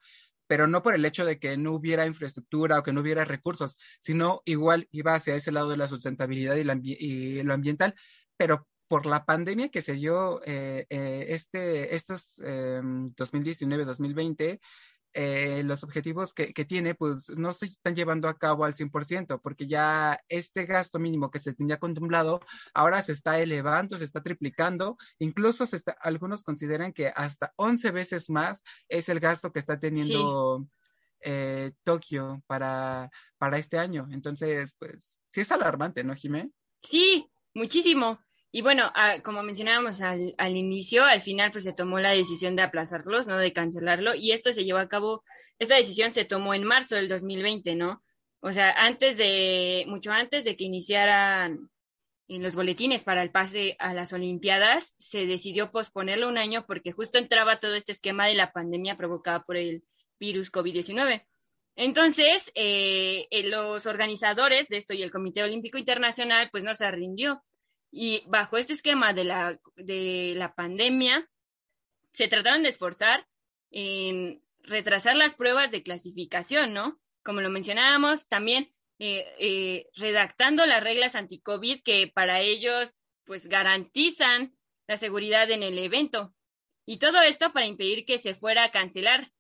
[0.49, 3.77] pero no por el hecho de que no hubiera infraestructura o que no hubiera recursos,
[4.01, 7.95] sino igual iba hacia ese lado de la sustentabilidad y, y lo ambiental,
[8.37, 14.59] pero por la pandemia que se dio eh, eh, este, estos 2019-2020, em,
[15.15, 19.67] eh, los objetivos que, tiene, pues no se están llevando a cabo al 100%, porque
[19.67, 22.41] ya este gasto mínimo que se tenía contemplado
[22.75, 27.91] ahora se está elevando, se está triplicando, incluso se está, algunos consideran que hasta 11
[27.91, 30.67] veces más es el gasto que está teniendo
[31.83, 34.07] Tokio para, para este año.
[34.13, 36.53] Entonces, pues sí es alarmante, ¿no, Jimé?
[36.81, 38.21] Sí, muchísimo.
[38.51, 42.57] Y bueno, ah, como mencionábamos al, al, inicio, al final pues se tomó la decisión
[42.57, 43.37] de aplazarlos, ¿no?
[43.37, 44.15] De cancelarlo.
[44.15, 45.23] Y esto se llevó a cabo,
[45.59, 48.03] esta decisión se tomó en marzo del 2020, ¿no?
[48.41, 51.71] O sea, antes de, mucho antes de que iniciaran
[52.29, 56.93] en los boletines para el pase a las Olimpiadas, se decidió posponerlo un año porque
[56.93, 59.85] justo entraba todo este esquema de la pandemia provocada por el
[60.21, 61.27] virus COVID-19.
[61.77, 66.91] Entonces, eh, eh, los organizadores de esto y el Comité Olímpico Internacional, pues no se
[66.91, 67.43] rindió
[67.91, 71.31] y bajo este esquema de la, de la pandemia,
[72.13, 73.27] se trataron de esforzar
[73.71, 77.01] en retrasar las pruebas de clasificación, ¿no?
[77.23, 84.57] Como lo mencionábamos, también eh, eh, redactando las reglas anti-COVID que para ellos pues garantizan
[84.87, 86.35] la seguridad en el evento.
[86.87, 89.31] Y todo esto para impedir que se fuera a cancelar.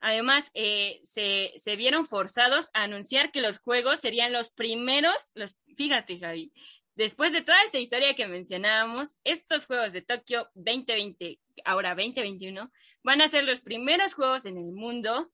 [0.00, 5.56] Además, eh, se, se, vieron forzados a anunciar que los juegos serían los primeros, los,
[5.76, 6.52] fíjate Javi,
[6.96, 12.70] después de toda esta historia que mencionábamos, estos Juegos de Tokio 2020, ahora 2021,
[13.04, 15.30] van a ser los primeros juegos en el mundo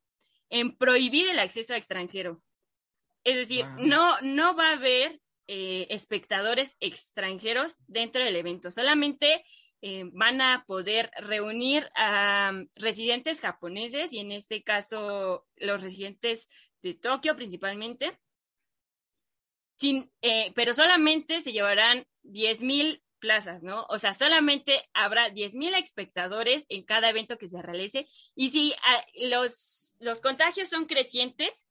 [0.51, 2.42] en prohibir el acceso a extranjero.
[3.25, 9.44] Es decir, no, no va a haber eh, espectadores extranjeros dentro del evento, solamente
[9.85, 16.48] eh, van a poder reunir a mm, residentes japoneses y en este caso los residentes
[16.83, 18.16] de Tokio principalmente,
[19.83, 23.85] sin, eh, pero solamente se llevarán 10.000 plazas, ¿no?
[23.88, 29.05] O sea, solamente habrá 10.000 espectadores en cada evento que se realice y si ah,
[29.16, 31.66] los, los contagios son crecientes,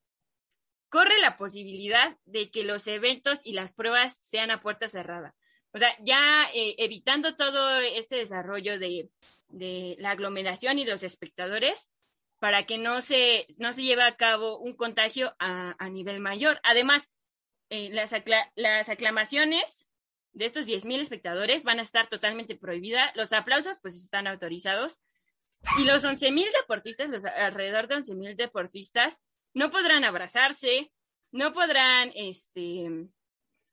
[0.89, 5.33] corre la posibilidad de que los eventos y las pruebas sean a puerta cerrada.
[5.73, 9.09] O sea, ya eh, evitando todo este desarrollo de,
[9.99, 11.89] la aglomeración y los espectadores
[12.39, 16.59] para que no se, no se lleve a cabo un contagio a, nivel mayor.
[16.63, 17.09] Además,
[17.71, 18.13] eh, las,
[18.55, 19.87] las aclamaciones
[20.33, 23.15] de estos 10.000 espectadores van a estar totalmente prohibidas.
[23.15, 24.99] Los aplausos, pues, están autorizados.
[25.79, 29.21] Y los 11.000 deportistas, los alrededor de 11.000 deportistas,
[29.53, 30.91] no podrán abrazarse,
[31.31, 33.07] no podrán, este,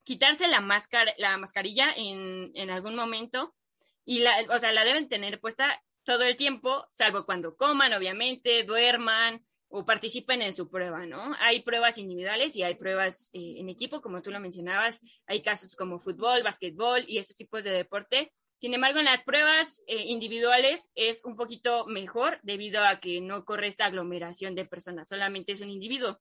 [0.04, 3.56] quitarse la máscara, la mascarilla en, en algún momento
[4.04, 8.62] y la, o sea, la deben tener puesta todo el tiempo, salvo cuando coman, obviamente,
[8.62, 11.34] duerman o participen en su prueba, ¿no?
[11.40, 15.00] Hay pruebas individuales y hay pruebas eh, en equipo, como tú lo mencionabas.
[15.26, 18.32] Hay casos como fútbol, básquetbol y esos tipos de deporte.
[18.58, 23.44] Sin embargo, en las pruebas eh, individuales es un poquito mejor debido a que no
[23.44, 26.18] corre esta aglomeración de personas, solamente es un individuo.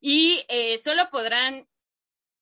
[0.00, 1.66] Y eh, solo podrán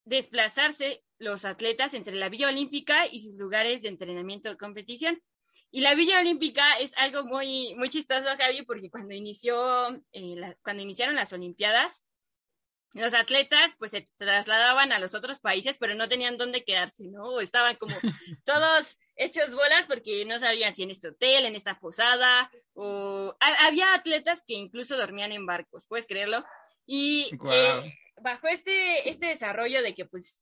[0.05, 5.21] desplazarse los atletas entre la Villa Olímpica y sus lugares de entrenamiento de competición.
[5.71, 10.83] Y la Villa Olímpica es algo muy, muy chistoso, Javi, porque cuando inició, eh, cuando
[10.83, 12.03] iniciaron las Olimpiadas,
[12.93, 17.25] los atletas pues se trasladaban a los otros países, pero no tenían dónde quedarse, ¿no?
[17.25, 17.93] O estaban como
[18.45, 23.93] todos hechos bolas porque no sabían si en este hotel, en esta posada, o había
[23.93, 26.45] atletas que incluso dormían en barcos, ¿puedes creerlo?
[26.85, 30.41] Y eh, bajo este, este desarrollo de que pues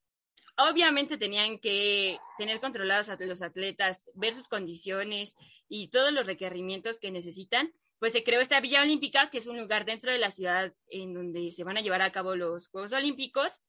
[0.57, 5.35] obviamente tenían que tener controlados a los atletas, ver sus condiciones
[5.67, 9.57] y todos los requerimientos que necesitan, pues se creó esta Villa Olímpica, que es un
[9.57, 12.93] lugar dentro de la ciudad en donde se van a llevar a cabo los Juegos
[12.93, 13.61] Olímpicos.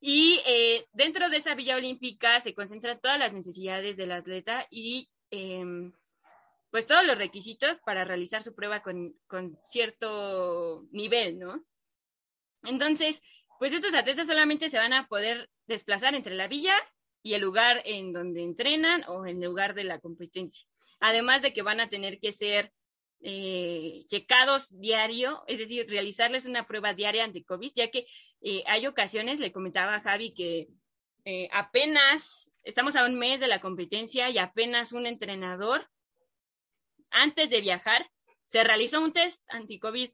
[0.00, 5.10] Y eh, dentro de esa Villa Olímpica se concentran todas las necesidades del atleta y
[5.30, 5.92] em,
[6.70, 11.64] pues todos los requisitos para realizar su prueba con, con cierto nivel, ¿no?
[12.62, 13.22] Entonces,
[13.60, 16.74] pues estos atletas solamente se van a poder desplazar entre la villa
[17.22, 20.66] y el lugar en donde entrenan o en el lugar de la competencia.
[20.98, 22.72] Además de que van a tener que ser
[23.20, 28.06] eh, checados diario, es decir, realizarles una prueba diaria ante COVID, ya que
[28.40, 30.68] eh, hay ocasiones, le comentaba a Javi, que
[31.26, 35.86] eh, apenas estamos a un mes de la competencia y apenas un entrenador,
[37.10, 38.10] antes de viajar,
[38.46, 40.10] se realizó un test anti-COVID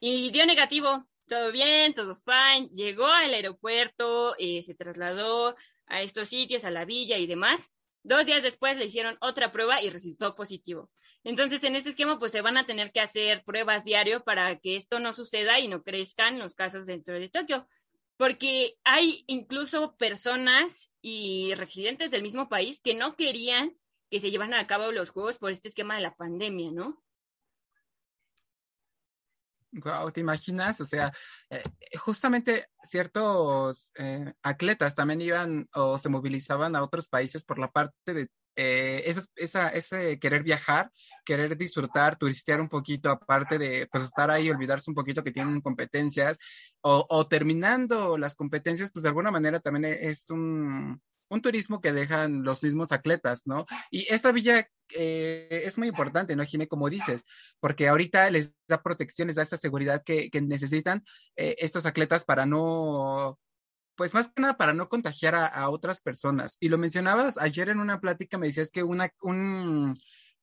[0.00, 5.54] y dio negativo todo bien, todo fine, llegó al aeropuerto, eh, se trasladó
[5.86, 7.72] a estos sitios, a la villa y demás.
[8.02, 10.90] Dos días después le hicieron otra prueba y resultó positivo.
[11.24, 14.76] Entonces, en este esquema, pues se van a tener que hacer pruebas diario para que
[14.76, 17.68] esto no suceda y no crezcan los casos dentro de Tokio.
[18.16, 23.76] Porque hay incluso personas y residentes del mismo país que no querían
[24.10, 27.02] que se llevaran a cabo los juegos por este esquema de la pandemia, ¿no?
[29.72, 30.80] Wow, ¿te imaginas?
[30.80, 31.12] O sea,
[31.50, 31.62] eh,
[31.98, 38.14] justamente ciertos eh, atletas también iban o se movilizaban a otros países por la parte
[38.14, 40.90] de eh, esa, ese querer viajar,
[41.24, 45.60] querer disfrutar, turistear un poquito, aparte de pues estar ahí, olvidarse un poquito que tienen
[45.60, 46.38] competencias,
[46.80, 51.92] o, o terminando las competencias, pues de alguna manera también es un, un turismo que
[51.92, 53.66] dejan los mismos atletas, ¿no?
[53.90, 56.68] Y esta villa eh, es muy importante, ¿no, Jimé?
[56.68, 57.24] Como dices,
[57.60, 61.04] porque ahorita les da protección, les da esa seguridad que, necesitan
[61.36, 63.38] eh, estos atletas para no,
[63.96, 66.56] pues más que nada para no contagiar a, otras personas.
[66.60, 69.98] Y lo mencionabas ayer en una plática, me decías que una, un,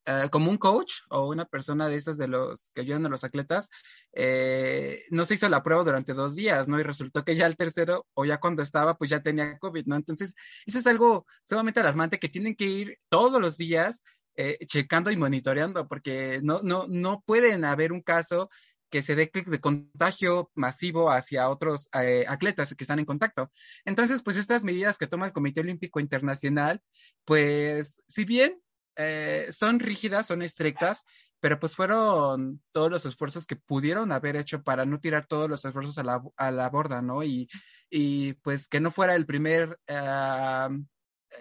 [0.07, 3.23] eh, como un coach o una persona de esas de los que ayudan a los
[3.23, 3.69] atletas,
[4.13, 6.79] eh, no se hizo la prueba durante dos días, ¿no?
[6.79, 9.95] Y resultó que ya el tercero o ya cuando estaba, pues ya tenía COVID, ¿no?
[9.95, 10.35] Entonces,
[10.67, 14.03] eso es algo sumamente alarmante que tienen que ir todos los días
[14.35, 18.49] eh, checando y monitoreando, porque no, no, no pueden haber un caso
[18.91, 23.51] que se dé de contagio masivo hacia otros atletas que están en contacto.
[23.83, 26.81] Entonces, pues estas medidas que toma el Comité Olímpico Internacional,
[27.25, 28.61] pues si bien
[28.95, 31.03] eh, son rígidas, son estrictas,
[31.39, 35.63] pero pues fueron todos los esfuerzos que pudieron haber hecho para no tirar todos los
[35.65, 37.23] esfuerzos a la, a la borda, ¿no?
[37.23, 37.49] Y,
[37.89, 40.83] y, pues que no fuera el primer, uh,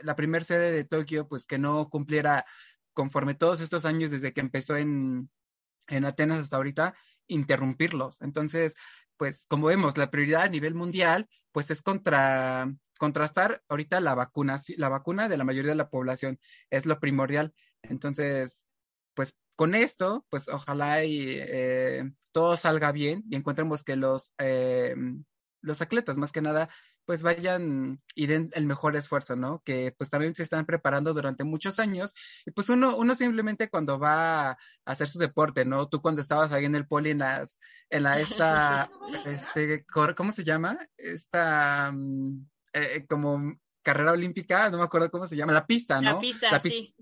[0.03, 2.45] la primer sede de Tokio, pues que no cumpliera
[2.93, 5.31] conforme todos estos años desde que empezó en,
[5.89, 6.95] en Atenas hasta ahorita,
[7.27, 8.21] interrumpirlos.
[8.23, 8.77] Entonces,
[9.17, 14.57] pues como vemos, la prioridad a nivel mundial, pues es contra, contrastar ahorita la vacuna,
[14.77, 16.39] la vacuna de la mayoría de la población
[16.71, 17.55] es lo primordial.
[17.83, 18.65] Entonces,
[19.15, 24.95] pues con esto, pues ojalá y eh, todo salga bien y encontremos que los, eh,
[25.61, 26.69] los atletas, más que nada,
[27.07, 29.63] pues vayan y den el mejor esfuerzo, ¿no?
[29.65, 32.15] Que pues también se están preparando durante muchos años
[32.47, 35.89] y pues uno, uno simplemente cuando va a hacer su deporte, ¿no?
[35.89, 38.91] Tú cuando estabas ahí en el poli en las, en la esta,
[39.27, 39.85] este,
[40.17, 40.79] ¿cómo se llama?
[40.97, 46.15] Esta, mm, eh, como carrera olímpica, no me acuerdo cómo se llama, la pista, ¿no?
[46.15, 46.79] La pista, la pista.
[46.79, 46.95] sí.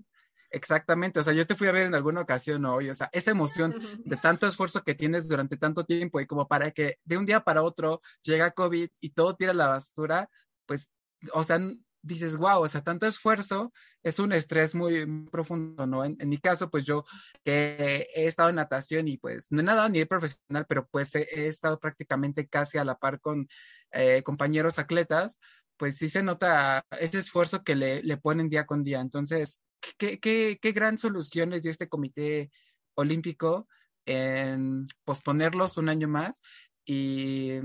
[0.53, 3.31] Exactamente, o sea, yo te fui a ver en alguna ocasión hoy, o sea, esa
[3.31, 3.73] emoción
[4.05, 7.39] de tanto esfuerzo que tienes durante tanto tiempo y como para que de un día
[7.39, 10.29] para otro llega COVID y todo tira la basura,
[10.67, 10.91] pues,
[11.33, 11.59] o sea,
[12.03, 16.03] dices, wow, o sea, tanto esfuerzo es un estrés muy, profundo, ¿no?
[16.03, 17.05] En, mi caso, pues yo
[17.43, 21.15] que he estado en natación y pues no he nadado a nivel profesional, pero pues
[21.15, 23.47] he, estado prácticamente casi a la par con
[23.91, 25.39] eh, compañeros atletas,
[25.83, 29.01] pues sí se nota ese esfuerzo que le, le ponen día con día.
[29.01, 29.59] Entonces,
[29.97, 32.51] qué, qué, qué gran soluciones dio este comité
[32.95, 33.67] olímpico
[34.05, 36.39] en posponerlos un año más
[36.85, 37.55] y,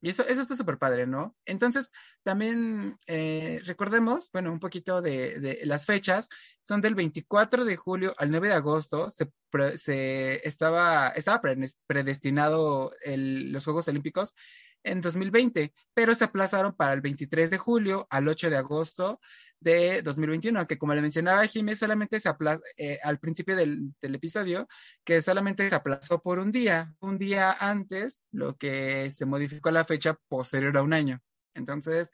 [0.00, 1.36] y eso, eso está súper padre, ¿no?
[1.44, 1.92] Entonces,
[2.24, 6.28] también eh, recordemos, bueno, un poquito de, las fechas,
[6.60, 9.30] son del 24 de julio al 9 de agosto, se,
[9.76, 11.40] se estaba, estaba
[11.86, 14.34] predestinado el, los Juegos Olímpicos
[14.82, 19.20] en 2020, pero se aplazaron para el 23 de julio al 8 de agosto
[19.60, 24.14] de 2021, que como le mencionaba Jiménez, solamente se aplazó eh, al principio del, del,
[24.14, 24.68] episodio,
[25.04, 29.84] que solamente se aplazó por un día, un día antes, lo que se modificó la
[29.84, 31.20] fecha posterior a un año.
[31.54, 32.12] Entonces,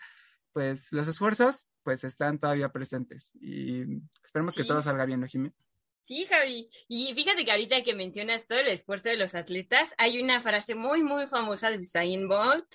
[0.52, 4.62] pues los esfuerzos pues están todavía presentes y esperemos sí.
[4.62, 5.54] que todo salga bien, ¿no, Jiménez?
[6.06, 6.68] Sí, Javi.
[6.86, 10.74] Y fíjate que ahorita que mencionas todo el esfuerzo de los atletas, hay una frase
[10.74, 12.66] muy, muy famosa de Usain Bolt,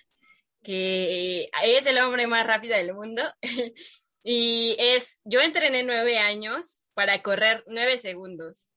[0.64, 3.22] que es el hombre más rápido del mundo.
[4.24, 8.68] y es, yo entrené nueve años para correr nueve segundos.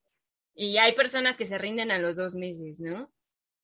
[0.54, 3.10] Y hay personas que se rinden a los dos meses, ¿no?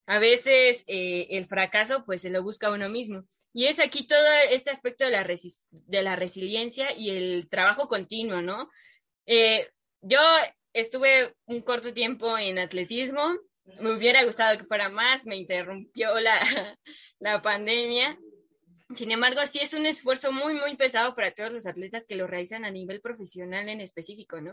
[0.07, 3.24] A veces eh, el fracaso pues se lo busca uno mismo.
[3.53, 5.27] Y es aquí todo este aspecto de la,
[5.70, 8.70] de la resiliencia y el trabajo continuo, ¿no?
[9.27, 9.68] Eh,
[10.01, 10.20] yo
[10.72, 13.38] estuve un corto tiempo en atletismo,
[13.81, 16.40] me hubiera gustado que fuera más, me interrumpió la,
[17.18, 18.18] la pandemia.
[18.94, 22.26] Sin embargo, sí es un esfuerzo muy, muy pesado para todos los atletas que lo
[22.26, 24.52] realizan a nivel profesional en específico, ¿no?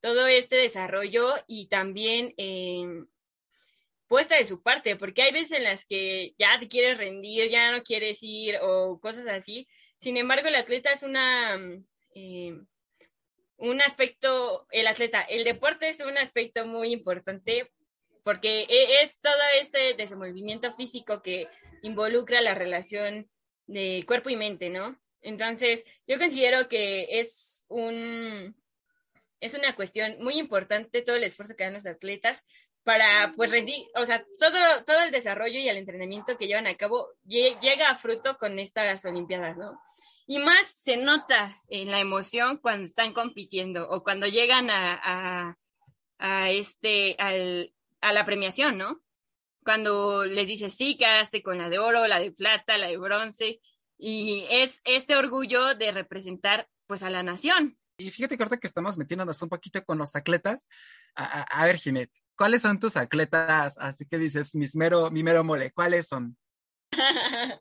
[0.00, 2.86] Todo este desarrollo y también eh,
[4.08, 7.70] puesta de su parte, porque hay veces en las que ya te quieres rendir, ya
[7.72, 9.68] no quieres ir o cosas así.
[9.98, 11.60] Sin embargo, el atleta es una...
[12.14, 12.58] Eh,
[13.58, 17.72] un aspecto, el atleta, el deporte es un aspecto muy importante
[18.22, 21.48] porque e, es todo este desenvolvimiento físico que
[21.82, 23.30] involucra la relación
[23.66, 24.98] de cuerpo y mente, ¿no?
[25.22, 28.54] Entonces, yo considero que es un
[29.40, 32.44] es una cuestión muy importante todo el esfuerzo que dan los atletas
[32.82, 36.76] para pues rendir, o sea, todo, todo el desarrollo y el entrenamiento que llevan a
[36.76, 39.80] cabo llega a fruto con estas Olimpiadas, ¿no?
[40.26, 45.58] Y más se nota en la emoción cuando están compitiendo o cuando llegan a, a,
[46.18, 49.02] a este, al, a la premiación, ¿no?
[49.64, 53.60] Cuando les dices, sí, quedaste con la de oro, la de plata, la de bronce,
[53.98, 57.78] y es este orgullo de representar pues a la nación.
[57.98, 60.68] Y fíjate que ahorita que estamos metiéndonos un poquito con los atletas,
[61.14, 63.78] a, a, a ver, Jimet, ¿cuáles son tus atletas?
[63.78, 66.36] Así que dices, mis mero, mi mero mole, ¿cuáles son?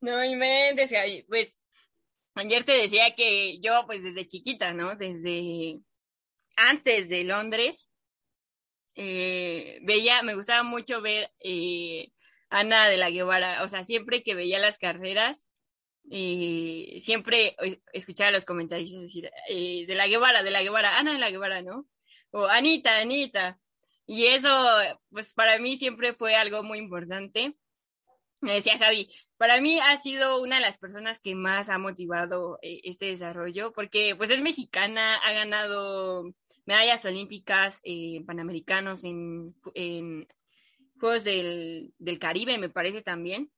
[0.00, 0.92] no inventes,
[1.28, 1.58] pues
[2.34, 4.96] Ayer te decía que yo, pues desde chiquita, ¿no?
[4.96, 5.80] Desde
[6.56, 7.90] antes de Londres,
[8.94, 12.12] eh, veía, me gustaba mucho ver eh,
[12.50, 15.46] Ana de la Guevara, o sea, siempre que veía las carreras,
[16.10, 17.56] eh, siempre
[17.92, 21.62] escuchaba los comentarios decir, eh, de la Guevara, de la Guevara, Ana de la Guevara,
[21.62, 21.86] ¿no?
[22.30, 23.58] O Anita, Anita.
[24.06, 24.48] Y eso,
[25.10, 27.56] pues para mí siempre fue algo muy importante.
[28.42, 32.58] Me decía Javi, para mí ha sido una de las personas que más ha motivado
[32.60, 36.24] eh, este desarrollo, porque pues es mexicana, ha ganado
[36.66, 40.26] medallas olímpicas, eh, panamericanos en, en
[40.98, 43.52] Juegos del, del, Caribe, me parece también.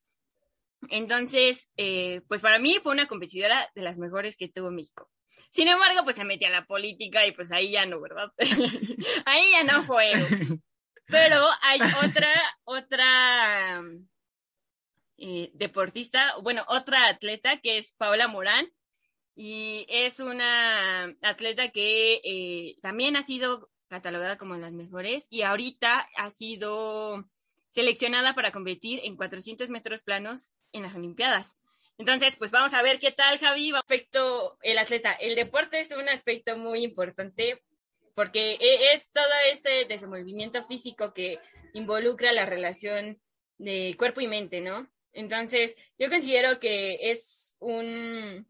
[0.90, 5.10] Entonces, eh, pues para mí fue una competidora de las mejores que tuvo México.
[5.50, 8.32] Sin embargo, pues se metió a la política y pues ahí ya no, ¿verdad?
[9.24, 10.26] ahí ya no juego.
[11.06, 12.32] Pero hay otra,
[12.64, 13.82] otra
[15.16, 18.72] eh, deportista, bueno, otra atleta que es Paola Morán
[19.36, 26.08] y es una atleta que eh, también ha sido catalogada como las mejores y ahorita
[26.16, 27.28] ha sido
[27.70, 31.56] seleccionada para competir en 400 metros planos en las Olimpiadas.
[31.98, 33.72] Entonces, pues vamos a ver qué tal, Javi.
[33.72, 35.12] Aspecto, el atleta.
[35.12, 37.62] El deporte es un aspecto muy importante
[38.14, 41.38] porque e, es todo este desenvolvimiento físico que
[41.72, 43.20] involucra la relación
[43.58, 44.88] de cuerpo y mente, ¿no?
[45.14, 48.46] Entonces, yo considero que es un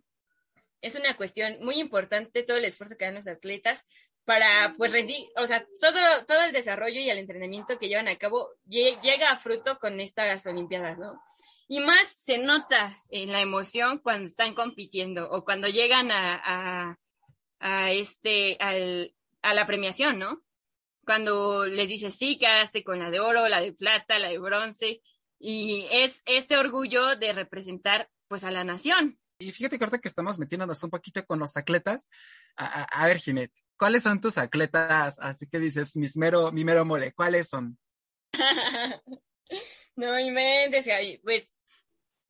[0.84, 3.86] es una cuestión muy importante todo el esfuerzo que dan los atletas
[4.24, 8.16] para pues rendir, o sea, todo, todo el desarrollo y el entrenamiento que llevan a
[8.16, 11.22] cabo llega a fruto con estas Olimpiadas, ¿no?
[11.68, 16.98] Y más se nota en la emoción cuando están compitiendo o cuando llegan a,
[17.60, 20.42] a, este, al, a la premiación, ¿no?
[21.06, 25.00] Cuando les dices, sí, quedaste con la de oro, la de plata, la de bronce,
[25.46, 29.20] y es este orgullo de representar pues a la nación.
[29.38, 32.08] Y fíjate que ahorita que estamos metiéndonos un poquito con los atletas,
[32.56, 35.18] a, ver, Ginette, ¿cuáles son tus atletas?
[35.18, 37.78] Así que dices, mis mero, mi mero mole, ¿cuáles son?
[39.96, 41.52] no, y me decía, pues,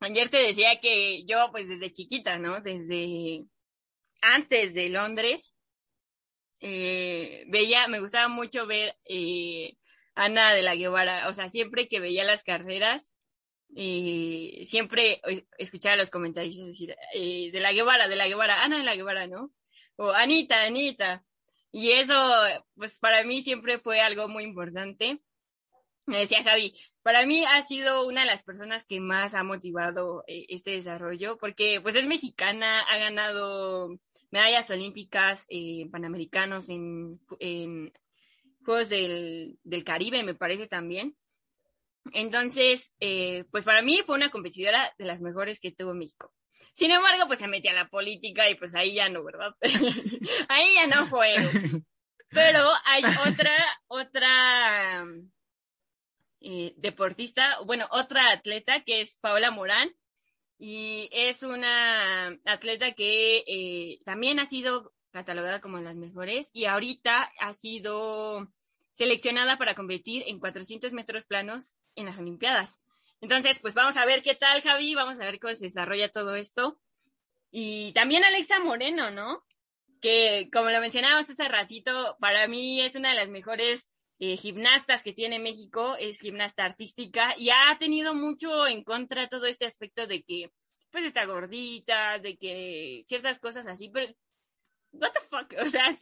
[0.00, 2.62] ayer te decía que yo, pues, desde chiquita, ¿no?
[2.62, 3.44] Desde
[4.22, 5.54] antes de Londres,
[6.58, 9.76] eh, veía, me gustaba mucho ver eh,
[10.14, 13.12] Ana de la Guevara, o sea, siempre que veía las carreras,
[13.76, 15.20] eh, siempre
[15.58, 18.94] escuchaba a los comentarios decir, eh, de la Guevara, de la Guevara, Ana de la
[18.94, 19.52] Guevara, ¿no?
[19.96, 21.24] O Anita, Anita.
[21.72, 22.14] Y eso,
[22.76, 25.20] pues para mí siempre fue algo muy importante.
[26.06, 30.22] Me decía Javi, para mí ha sido una de las personas que más ha motivado
[30.28, 33.98] eh, este desarrollo, porque pues es mexicana, ha ganado
[34.30, 35.46] medallas olímpicas,
[35.90, 37.92] panamericanos en, en
[38.64, 41.16] Juegos del, del, Caribe, me parece también.
[42.12, 46.32] Entonces, eh, pues para mí fue una competidora de las mejores que tuvo México.
[46.74, 49.54] Sin embargo, pues se metió a la política y pues ahí ya no, ¿verdad?
[50.48, 51.48] ahí ya no juego.
[52.30, 53.54] Pero hay otra,
[53.86, 55.04] otra
[56.40, 59.94] eh, deportista, bueno, otra atleta que es Paola Morán
[60.58, 67.30] y es una atleta que eh, también ha sido catalogada como las mejores y ahorita
[67.38, 68.52] ha sido
[68.92, 72.78] seleccionada para competir en 400 metros planos en las Olimpiadas.
[73.20, 76.34] Entonces, pues vamos a ver qué tal, Javi, vamos a ver cómo se desarrolla todo
[76.34, 76.78] esto.
[77.50, 79.44] Y también Alexa Moreno, ¿no?
[80.00, 83.88] Que como lo mencionábamos hace ratito, para mí es una de las mejores
[84.18, 89.46] eh, gimnastas que tiene México, es gimnasta artística y ha tenido mucho en contra todo
[89.46, 90.50] este aspecto de que
[90.90, 94.12] pues está gordita, de que ciertas cosas así, pero
[94.94, 95.96] what the fuck, o sea,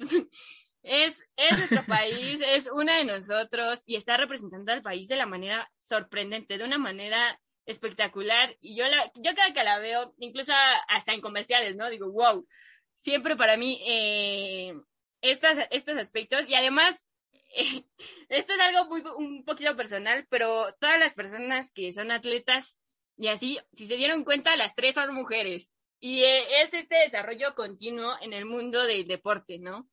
[0.83, 5.27] es, es nuestro país, es una de nosotros y está representando al país de la
[5.27, 8.57] manera sorprendente, de una manera espectacular.
[8.61, 10.53] Y yo, la, yo cada que la veo, incluso
[10.89, 11.89] hasta en comerciales, ¿no?
[11.89, 12.47] Digo, wow,
[12.95, 14.73] siempre para mí eh,
[15.21, 17.09] estas, estos aspectos y además,
[18.29, 22.77] esto es algo muy, un poquito personal, pero todas las personas que son atletas
[23.17, 25.73] y así, si se dieron cuenta, las tres son mujeres.
[26.05, 29.89] Y eh, es este desarrollo continuo en el mundo del deporte, ¿no?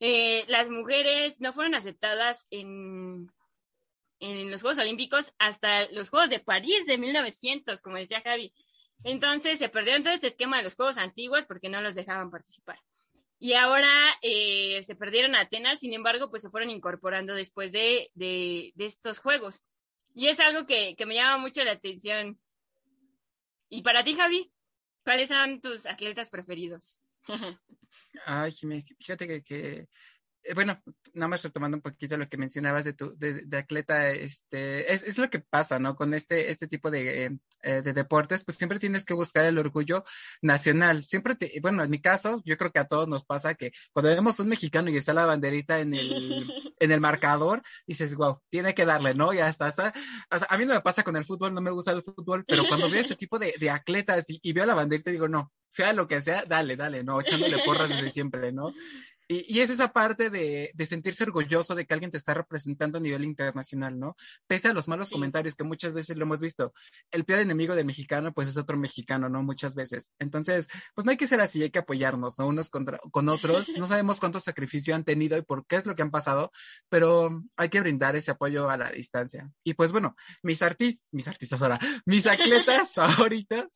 [0.00, 3.30] Eh, las mujeres no fueron aceptadas en,
[4.18, 8.52] en los Juegos Olímpicos hasta los Juegos de París de 1900, como decía Javi.
[9.04, 12.80] Entonces se perdieron todo este esquema de los Juegos antiguos porque no los dejaban participar.
[13.38, 13.88] Y ahora
[14.20, 19.20] eh, se perdieron Atenas, sin embargo, pues se fueron incorporando después de, de, de estos
[19.20, 19.62] Juegos.
[20.12, 22.40] Y es algo que, que me llama mucho la atención.
[23.68, 24.52] ¿Y para ti, Javi?
[25.04, 26.98] ¿Cuáles son tus atletas preferidos?
[28.26, 28.52] Ay,
[28.98, 29.88] fíjate que, que
[30.54, 30.80] bueno,
[31.14, 35.02] nada más retomando un poquito lo que mencionabas de tu de, de atleta, este, es,
[35.02, 35.96] es, lo que pasa, ¿no?
[35.96, 40.04] Con este, este tipo de, eh, de deportes, pues siempre tienes que buscar el orgullo
[40.40, 41.04] nacional.
[41.04, 44.10] Siempre te, bueno, en mi caso, yo creo que a todos nos pasa que cuando
[44.10, 46.46] vemos un mexicano y está la banderita en el,
[46.78, 49.32] en el marcador, dices, wow, tiene que darle, ¿no?
[49.32, 49.92] Ya está, está.
[50.30, 52.44] O sea, a mí no me pasa con el fútbol, no me gusta el fútbol,
[52.46, 55.52] pero cuando veo este tipo de, de atletas y, y veo la banderita, digo, no,
[55.72, 57.18] sea lo que sea, dale, dale, ¿no?
[57.18, 58.74] Echándole porras desde siempre, ¿no?
[59.32, 63.24] Y, es esa parte de, sentirse orgulloso de que alguien te está representando a nivel
[63.24, 64.16] internacional, ¿no?
[64.46, 66.74] Pese a los malos comentarios que muchas veces lo hemos visto.
[67.10, 69.42] El peor enemigo de mexicano, pues es otro mexicano, ¿no?
[69.42, 70.12] Muchas veces.
[70.18, 72.46] Entonces, pues no hay que ser así, hay que apoyarnos, ¿no?
[72.46, 73.68] Unos contra, con otros.
[73.82, 76.52] No sabemos cuánto sacrificio han tenido y por qué es lo que han pasado,
[76.88, 79.50] pero hay que brindar ese apoyo a la distancia.
[79.64, 83.72] Y pues bueno, mis artistas, mis artistas ahora, mis atletas favoritas,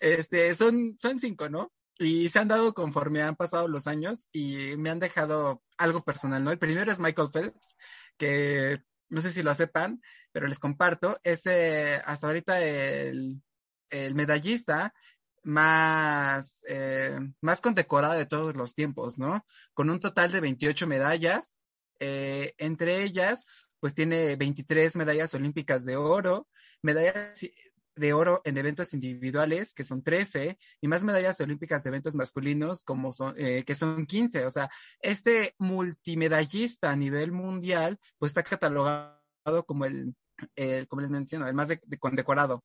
[0.00, 1.70] este, son, son cinco, ¿no?
[1.98, 6.42] Y se han dado conforme han pasado los años y me han dejado algo personal,
[6.42, 6.50] ¿no?
[6.50, 7.76] El primero es Michael Phelps,
[8.18, 10.00] que no sé si lo sepan,
[10.32, 13.42] pero les comparto, es hasta ahorita el,
[14.14, 14.92] medallista
[15.44, 19.44] más, eh, más condecorado de todos los tiempos, ¿no?
[19.72, 21.54] Con un total de 28 medallas,
[22.00, 23.46] eh, entre ellas,
[23.78, 26.48] pues tiene 23 medallas olímpicas de oro,
[26.82, 27.38] medallas
[27.96, 32.82] de oro en eventos individuales, que son 13, y más medallas olímpicas de eventos masculinos,
[32.82, 34.46] como son, eh, que son 15.
[34.46, 34.70] O sea,
[35.00, 40.14] este multimedallista a nivel mundial, pues está catalogado como el,
[40.88, 41.68] como les menciono, el más
[42.00, 42.64] condecorado.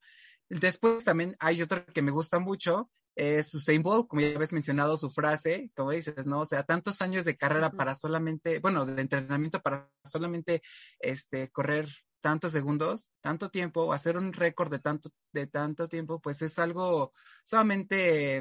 [0.50, 4.96] Después también hay otro que me gusta mucho, es Usain Bolt, como ya habéis mencionado
[4.98, 6.40] su frase, como dices, ¿no?
[6.40, 10.62] O sea, tantos años de carrera para solamente, bueno, de entrenamiento para solamente
[11.00, 11.90] este, correr
[12.22, 17.14] tantos segundos, tanto tiempo, hacer un récord de tanto, de tanto tiempo, pues es algo
[17.44, 18.38] solamente,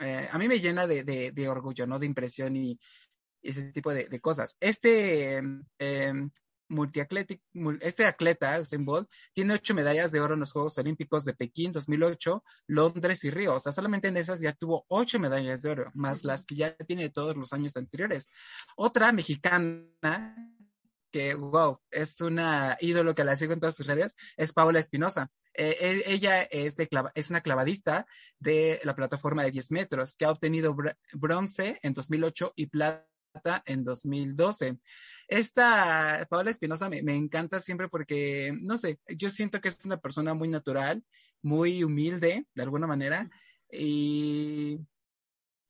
[0.00, 1.98] eh, a mí me llena de, orgullo, ¿no?
[1.98, 2.78] De impresión y,
[3.42, 4.56] ese tipo de, cosas.
[4.60, 5.40] Este
[5.78, 6.12] eh,
[7.80, 11.72] este atleta, Usain Bolt, tiene ocho medallas de oro en los Juegos Olímpicos de Pekín
[11.72, 13.54] 2008, Londres y Río.
[13.54, 16.76] O sea, solamente en esas ya tuvo ocho medallas de oro, más las que ya
[16.76, 18.28] tiene todos los años anteriores.
[18.76, 19.84] Otra mexicana
[21.10, 25.30] que, wow, es una ídolo que la sigo en todas sus redes, es Paola Espinosa.
[25.54, 28.06] Eh, e, ella es, es, una clavadista
[28.38, 30.76] de la plataforma de 10 metros, que ha obtenido
[31.14, 33.06] bronce en 2008 y plata
[33.66, 34.78] en 2012.
[35.28, 39.98] Esta Paola Espinosa me, me, encanta siempre porque, no sé, yo siento que es una
[39.98, 41.04] persona muy natural,
[41.42, 43.30] muy humilde, de alguna manera,
[43.70, 44.80] y,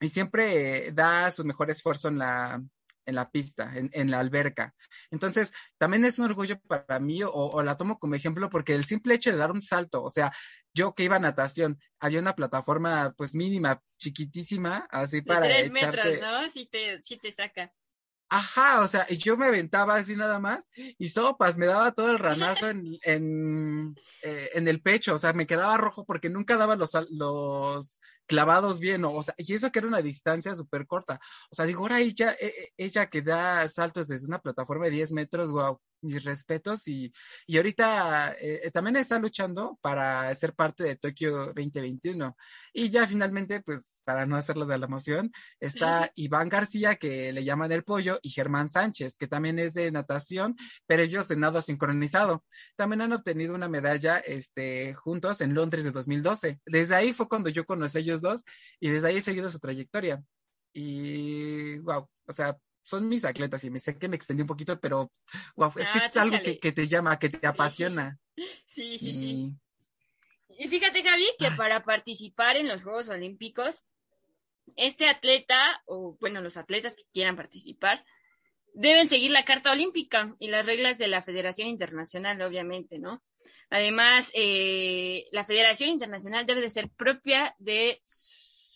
[0.00, 2.62] y siempre da su mejor esfuerzo en la,
[3.06, 4.74] en la pista, en, la alberca.
[5.10, 9.14] Entonces, también es un orgullo para mí, o, la tomo como ejemplo, porque el simple
[9.14, 10.32] hecho de dar un salto, o sea,
[10.72, 15.46] yo que iba a natación, había una plataforma pues mínima, chiquitísima, así para...
[15.46, 16.48] tres metros, ¿no?
[16.50, 17.72] Si te, si te saca.
[18.32, 22.18] Ajá, o sea, yo me aventaba así nada más y sopas, me daba todo el
[22.20, 26.76] ranazo en, en, eh, en el pecho, o sea, me quedaba rojo porque nunca daba
[26.76, 31.18] los, los clavados bien, o, sea, y eso que era una distancia súper corta.
[31.50, 34.92] O sea, digo, ahora ella, e, e, ella que da saltos desde una plataforma de
[34.92, 37.12] 10 metros, wow, mis respetos y,
[37.46, 42.36] y ahorita eh, eh, también está luchando para ser parte de Tokio 2021.
[42.72, 47.44] Y ya finalmente, pues para no hacerlo de la emoción, está Iván García, que le
[47.44, 51.60] llaman el pollo, y Germán Sánchez, que también es de natación, pero ellos de nado
[51.60, 52.44] sincronizado.
[52.76, 56.60] También han obtenido una medalla este, juntos en Londres de 2012.
[56.66, 58.44] Desde ahí fue cuando yo conocí a ellos dos
[58.80, 60.22] y desde ahí he seguido su trayectoria.
[60.72, 62.56] Y wow, o sea,
[62.90, 65.12] son mis atletas y me sé que me extendí un poquito, pero
[65.54, 68.18] wow, es que ah, es algo que, te llama, que te apasiona.
[68.66, 69.52] Sí, sí, sí.
[70.58, 73.86] Y fíjate, Javi, que para participar en los Juegos Olímpicos,
[74.76, 78.04] este atleta, o bueno, los atletas que quieran participar,
[78.74, 83.22] deben seguir la Carta Olímpica y las reglas de la Federación Internacional, obviamente, ¿no?
[83.70, 88.00] Además, eh, la Federación Internacional debe de ser propia de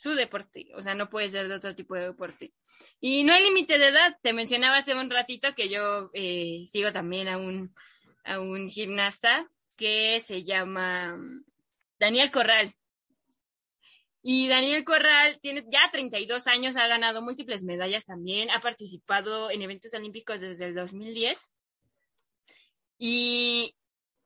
[0.05, 2.52] su deporte, o sea, no puede ser de otro tipo de deporte.
[3.00, 4.18] Y no hay límite de edad.
[4.20, 7.74] Te mencionaba hace un ratito que yo eh, sigo también a un,
[8.22, 11.44] a un gimnasta que se llama mm,
[11.98, 12.74] Daniel Corral.
[14.20, 19.62] Y Daniel Corral tiene ya 32 años, ha ganado múltiples medallas también, ha participado en
[19.62, 21.50] eventos olímpicos desde el 2010.
[22.98, 23.74] Y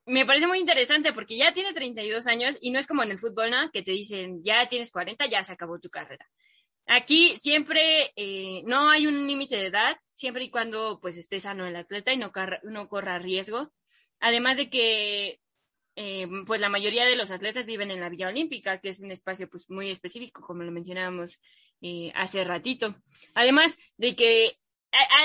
[0.09, 3.19] me parece muy interesante porque ya tiene 32 años y no es como en el
[3.19, 3.71] fútbol, ¿no?
[3.71, 6.27] Que te dicen, ya tienes 40, ya se acabó tu carrera.
[6.87, 11.67] Aquí siempre eh, no hay un límite de edad, siempre y cuando pues esté sano
[11.67, 12.33] el atleta y no,
[12.63, 13.71] no corra riesgo.
[14.21, 15.41] Además de que
[15.97, 19.11] eh, pues la mayoría de los atletas viven en la Villa Olímpica, que es un
[19.11, 21.39] espacio pues muy específico, como lo mencionábamos
[21.83, 22.97] eh, hace ratito.
[23.35, 24.59] Además de que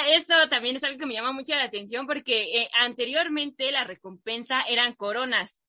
[0.09, 4.93] esto también es algo que me llama mucho la atención porque anteriormente la recompensa eran
[4.93, 5.59] coronas.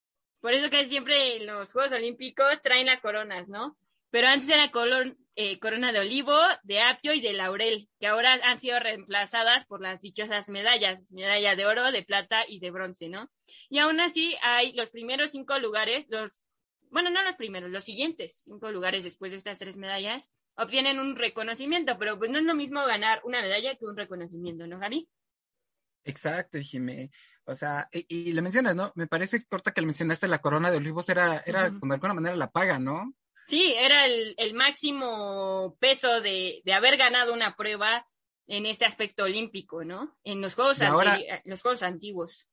[0.40, 3.76] Por eso que siempre los Juegos Olímpicos traen las coronas, ¿no?
[4.14, 8.34] pero antes era color, eh, corona de olivo, de apio y de laurel, que ahora
[8.44, 13.08] han sido reemplazadas por las dichosas medallas, medalla de oro, de plata y de bronce,
[13.08, 13.28] ¿no?
[13.68, 16.44] Y aún así hay los primeros cinco lugares, los,
[16.92, 21.16] bueno, no los primeros, los siguientes cinco lugares después de estas tres medallas, obtienen un
[21.16, 25.08] reconocimiento, pero pues no es lo mismo ganar una medalla que un reconocimiento, ¿no, Javi?
[26.04, 27.10] Exacto, Jimé.
[27.44, 28.92] O sea, y, le mencionas, ¿no?
[28.94, 32.36] Me parece corta que le mencionaste la corona de olivos, era, era de alguna manera
[32.36, 33.14] la paga, ¿no?
[33.46, 38.06] Sí, era el, el máximo peso de, de, haber ganado una prueba
[38.46, 40.16] en este aspecto olímpico, ¿no?
[40.24, 40.78] En los Juegos,
[41.44, 42.48] los juegos antiguos.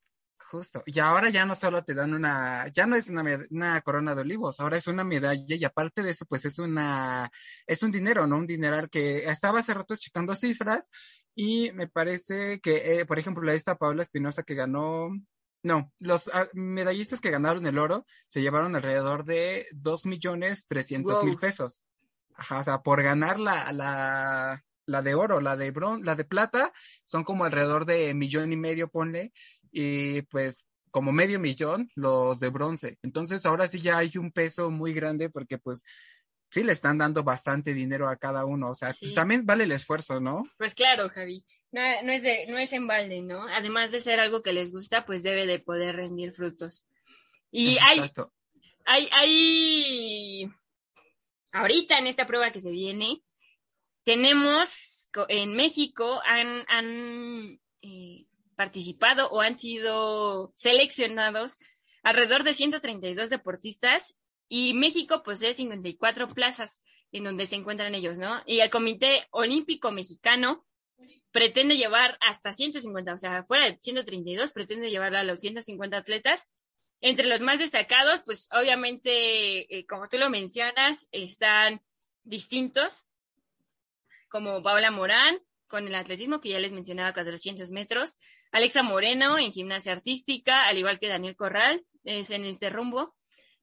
[0.50, 0.84] Justo.
[0.86, 4.22] Y ahora ya no solo te dan una, ya no es una, una, corona de
[4.22, 7.32] olivos, ahora es una medalla y aparte de eso, pues es una,
[7.68, 8.38] es un dinero, ¿no?
[8.38, 10.90] Un dineral que estaba hace rato checando cifras
[11.36, 15.10] y me parece que, eh, por ejemplo, la esta Paula Espinosa que ganó,
[15.64, 21.24] no, los ah, medallistas que ganaron el oro se llevaron alrededor de dos millones trescientos
[21.24, 21.84] mil pesos.
[22.36, 26.26] Ajá, o sea, por ganar la, la, la de oro, la de bron, la de
[26.26, 26.74] plata,
[27.04, 29.34] son como alrededor de millón y medio, ponle,
[29.72, 32.98] y pues como medio millón los de bronce.
[33.02, 35.84] Entonces ahora sí ya hay un peso muy grande porque pues
[36.52, 38.70] sí le están dando bastante dinero a cada uno.
[38.70, 40.44] O sea, pues también vale el esfuerzo, ¿no?
[40.58, 41.46] Pues claro, Javi.
[41.72, 43.48] No, no, es de, no es en balde, ¿no?
[43.48, 46.86] Además de ser algo que les gusta, pues debe de poder rendir frutos.
[47.50, 48.12] Y hay,
[48.86, 50.52] hay, hay,
[51.54, 53.22] ahorita en esta prueba que se viene,
[54.04, 58.26] tenemos en México, han, han eh,
[58.62, 61.58] participado o han sido seleccionados
[62.04, 64.16] alrededor de 132 deportistas
[64.48, 66.80] y México posee 54 plazas
[67.12, 68.40] en donde se encuentran ellos, ¿no?
[68.46, 70.64] Y el Comité Olímpico Mexicano
[71.32, 76.48] pretende llevar hasta 150, o sea, fuera de 132, pretende llevar a los 150 atletas.
[77.02, 81.82] Entre los más destacados, pues obviamente, eh, como tú lo mencionas, están
[82.24, 83.06] distintos,
[84.30, 85.40] como Paula Morán,
[85.72, 88.18] con el atletismo, que ya les mencionaba, 400 metros,
[88.52, 93.16] Alexa Moreno en gimnasia artística, al igual que Daniel Corral, es en este rumbo,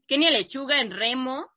[0.07, 1.51] Kenia Lechuga en remo,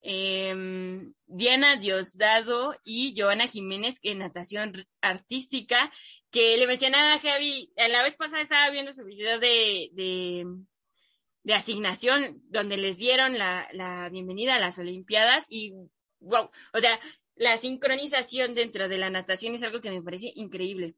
[0.00, 4.72] em, Diana Diosdado y Joana Jiménez en natación
[5.02, 5.92] artística,
[6.30, 11.54] que le mencionaba a Javi, a la vez pasada estaba viendo su video de, de,
[11.54, 15.74] asignación, donde les dieron la, la bienvenida a las Olimpiadas y
[16.20, 16.98] wow, o sea,
[17.36, 20.94] la sincronización dentro de la natación es algo que me parece increíble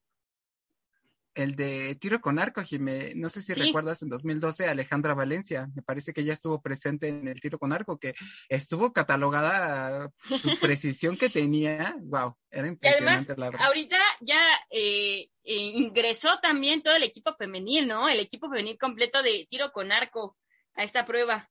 [1.37, 3.13] el de tiro con arco, Jimé.
[3.15, 5.69] No sé si recuerdas en 2012 Alejandra Valencia.
[5.75, 8.15] Me parece que ella estuvo presente en el tiro con arco, que
[8.49, 11.95] estuvo catalogada su precisión que tenía.
[12.01, 13.67] Wow, era impresionante la verdad.
[13.67, 18.09] Ahorita ya eh, eh, ingresó también todo el equipo femenil, ¿no?
[18.09, 20.39] El equipo femenil completo de tiro con arco
[20.75, 21.51] a esta prueba.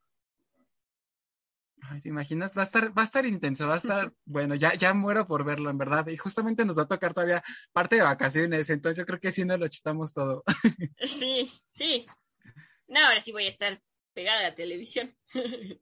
[1.89, 2.57] Ay, ¿te imaginas?
[2.57, 5.43] Va a estar, va a estar intenso, va a estar, bueno, ya, ya muero por
[5.43, 6.07] verlo, en verdad.
[6.07, 9.45] Y justamente nos va a tocar todavía parte de vacaciones, entonces yo creo que sí
[9.45, 10.43] nos lo chutamos todo.
[11.05, 12.05] Sí, sí.
[12.87, 13.81] No, ahora sí voy a estar
[14.13, 15.15] pegada a la televisión.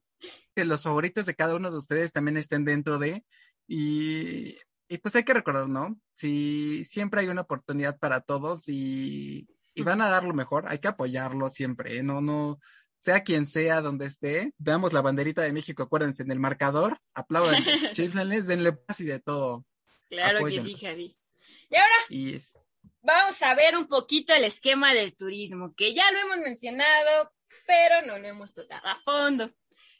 [0.55, 3.25] Que los favoritos de cada uno de ustedes también estén dentro de,
[3.67, 4.55] y,
[4.87, 5.99] y pues hay que recordar, ¿no?
[6.13, 10.79] Si siempre hay una oportunidad para todos y, y van a dar lo mejor, hay
[10.79, 12.03] que apoyarlo siempre, ¿eh?
[12.03, 12.59] no, no,
[13.03, 17.61] sea quien sea, donde esté, veamos la banderita de México, acuérdense, en el marcador, aplaudan,
[17.91, 19.65] chiflenles, denle paz y de todo.
[20.07, 21.17] Claro que sí, Javi.
[21.69, 22.39] Y ahora
[23.01, 27.33] vamos a ver un poquito el esquema del turismo, que ya lo hemos mencionado,
[27.67, 29.51] pero no lo hemos tocado a fondo.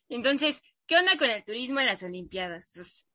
[0.08, 2.70] Entonces, ¿qué onda con el turismo en las Olimpiadas?
[2.74, 3.06] Pues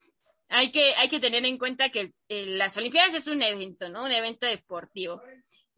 [0.51, 4.05] hay que, hay que tener en cuenta que las Olimpiadas es un evento, ¿no?
[4.05, 5.23] Un evento deportivo.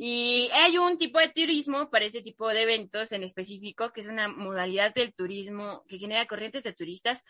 [0.03, 4.07] Y hay un tipo de turismo para ese tipo de eventos en específico, que es
[4.07, 7.23] una modalidad del turismo que genera corrientes de turistas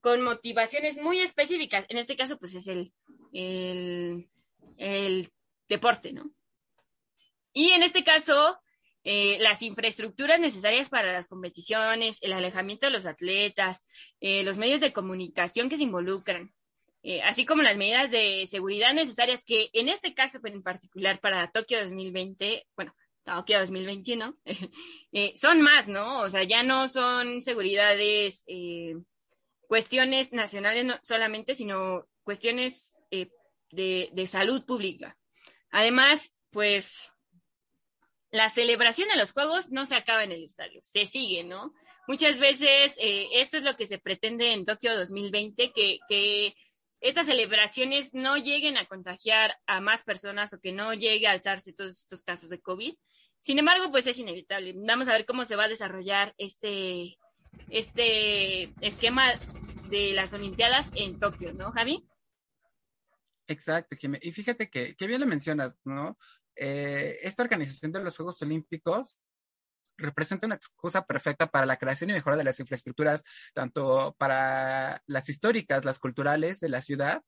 [0.00, 1.86] con motivaciones muy específicas.
[1.88, 2.92] En este caso, pues es el,
[3.32, 5.30] el,
[5.68, 6.32] deporte, ¿no?
[7.52, 8.58] Y en este caso,
[9.04, 13.84] eh, las infraestructuras necesarias para las competiciones, el alejamiento de los atletas,
[14.18, 16.52] eh, los medios de comunicación que se involucran,
[17.08, 21.52] eh, así como las medidas de seguridad necesarias que en este caso en particular para
[21.52, 24.36] Tokio 2020, bueno, Tokio 2021,
[25.12, 26.22] eh, son más, ¿no?
[26.22, 28.96] O sea, ya no son seguridades, eh,
[29.68, 33.00] cuestiones nacionales solamente, sino cuestiones
[33.70, 35.16] de, de salud pública.
[35.70, 37.12] Además, pues
[38.32, 41.72] la celebración de los juegos no se acaba en el estadio, se sigue, ¿no?
[42.08, 46.56] Muchas veces esto es lo que se pretende en Tokio 2020, que, que
[47.08, 51.72] estas celebraciones no lleguen a contagiar a más personas o que no llegue a alzarse
[51.72, 52.94] todos estos casos de COVID.
[53.40, 54.74] Sin embargo, pues es inevitable.
[54.76, 57.16] Vamos a ver cómo se va a desarrollar este,
[57.70, 59.32] este esquema
[59.88, 62.04] de las Olimpiadas en Tokio, ¿no, Javi?
[63.46, 64.18] Exacto, Jimé.
[64.22, 66.18] Y fíjate que, que bien lo mencionas, ¿no?
[66.56, 69.18] Eh, esta organización de los Juegos Olímpicos
[69.98, 73.24] representa una excusa perfecta para la creación y mejora de las infraestructuras,
[73.54, 77.22] tanto para las históricas, las culturales de la ciudad,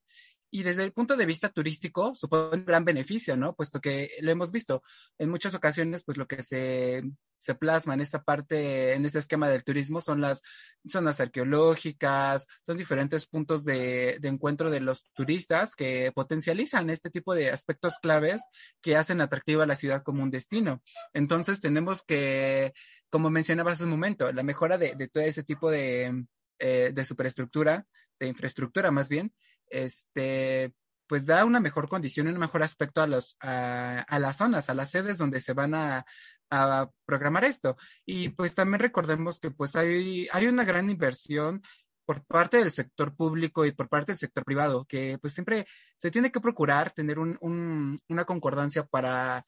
[0.51, 3.55] y desde el punto de vista turístico supone un gran beneficio, ¿no?
[3.55, 4.83] Puesto que lo hemos visto
[5.19, 7.03] en muchas ocasiones, pues lo que se,
[7.39, 10.43] se plasma en esta parte, en este esquema del turismo son las
[10.87, 17.51] zonas arqueológicas, son diferentes puntos de, encuentro de los turistas que potencializan este tipo de
[17.51, 18.43] aspectos claves
[18.81, 20.83] que hacen atractiva la ciudad como un destino.
[21.13, 22.73] Entonces tenemos que,
[23.11, 26.25] como mencionaba hace un momento, la mejora de, de todo ese tipo de,
[26.59, 27.87] eh, de superestructura,
[28.19, 29.33] de infraestructura más bien,
[29.71, 30.75] este,
[31.09, 34.69] pues da una mejor condición y un mejor aspecto a, los, a, a las zonas,
[34.69, 36.05] a las sedes donde se van a,
[36.51, 37.77] a, programar esto.
[38.07, 41.63] Y pues también recordemos que pues hay, hay una gran inversión
[42.05, 45.67] por parte del sector público y por parte del sector privado, que pues siempre
[45.97, 49.45] se tiene que procurar tener un, un, una concordancia para,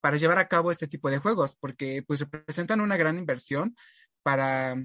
[0.00, 3.76] para llevar a cabo este tipo de juegos, porque pues representan una gran inversión
[4.22, 4.76] para,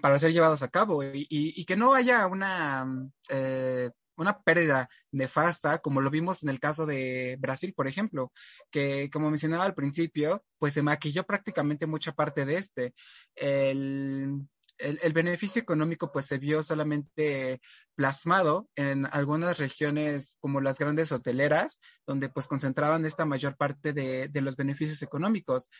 [0.00, 2.86] para ser llevados a cabo y, y, y que no haya una,
[3.28, 8.32] eh, una pérdida nefasta, como lo vimos en el caso de Brasil, por ejemplo,
[8.70, 12.94] que como mencionaba al principio, pues se maquilló prácticamente mucha parte de este.
[13.34, 14.48] El,
[14.78, 17.60] el, beneficio económico pues se vio solamente
[17.94, 24.28] plasmado en algunas regiones como las grandes hoteleras, donde pues concentraban esta mayor parte de,
[24.28, 25.70] de los beneficios económicos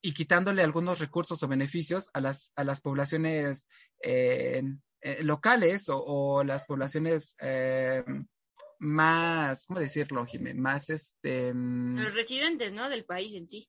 [0.00, 3.68] y quitándole algunos recursos o beneficios a las, a las poblaciones
[4.02, 4.62] eh,
[5.00, 8.04] eh, locales o, o, las poblaciones eh,
[8.78, 10.54] más, ¿cómo decirlo, Jimé?
[10.54, 11.52] Más este...
[11.54, 12.88] Los residentes, ¿no?
[12.88, 13.68] Del país en sí.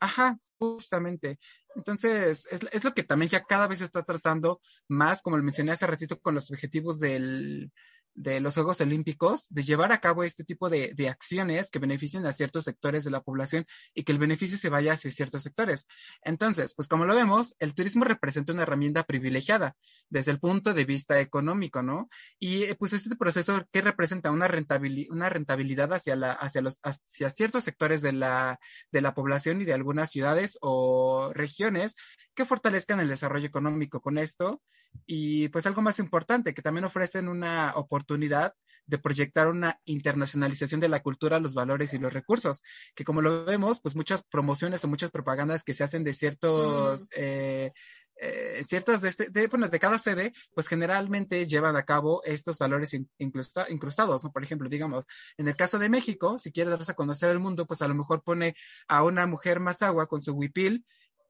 [0.00, 1.38] Ajá, justamente.
[1.74, 5.42] Entonces, es, es, lo que también ya cada vez se está tratando más, como lo
[5.42, 7.72] mencioné hace ratito, con los objetivos del,
[8.16, 12.26] de los Juegos Olímpicos, de llevar a cabo este tipo de, de, acciones que beneficien
[12.26, 15.86] a ciertos sectores de la población y que el beneficio se vaya hacia ciertos sectores.
[16.22, 19.76] Entonces, pues como lo vemos, el turismo representa una herramienta privilegiada
[20.08, 22.08] desde el punto de vista económico, ¿no?
[22.38, 27.30] Y pues este proceso que representa una, rentabilidad, una rentabilidad hacia, la, hacia, los, hacia
[27.30, 28.58] ciertos sectores de la,
[28.92, 31.94] de la población y de algunas ciudades o regiones
[32.34, 34.62] que fortalezcan el desarrollo económico con esto
[35.04, 38.54] y pues algo más importante, que también ofrecen una oportunidad
[38.86, 42.62] de proyectar una internacionalización de la cultura, los valores y los recursos,
[42.94, 47.02] que como lo vemos, pues muchas promociones o muchas propagandas que se hacen de ciertos,
[47.02, 47.06] mm.
[47.16, 47.72] eh,
[48.18, 52.58] eh, ciertas de, este, de, bueno, de cada sede, pues generalmente llevan a cabo estos
[52.58, 54.32] valores incrusta, incrustados, ¿no?
[54.32, 55.04] Por ejemplo, digamos,
[55.36, 57.94] en el caso de México, si quiere darse a conocer al mundo, pues a lo
[57.94, 58.54] mejor pone
[58.88, 60.84] a una mujer más agua con su huipil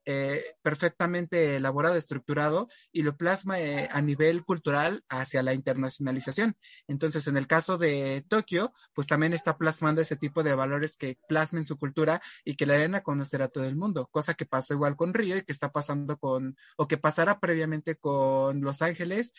[0.09, 6.55] eh, perfectamente elaborado, estructurado y lo plasma eh, a nivel cultural hacia la internacionalización.
[6.87, 11.17] Entonces, en el caso de Tokio, pues también está plasmando ese tipo de valores que
[11.27, 14.45] plasmen su cultura y que la den a conocer a todo el mundo, cosa que
[14.45, 18.81] pasa igual con Río y que está pasando con, o que pasará previamente con Los
[18.81, 19.33] Ángeles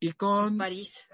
[0.00, 1.04] y con París.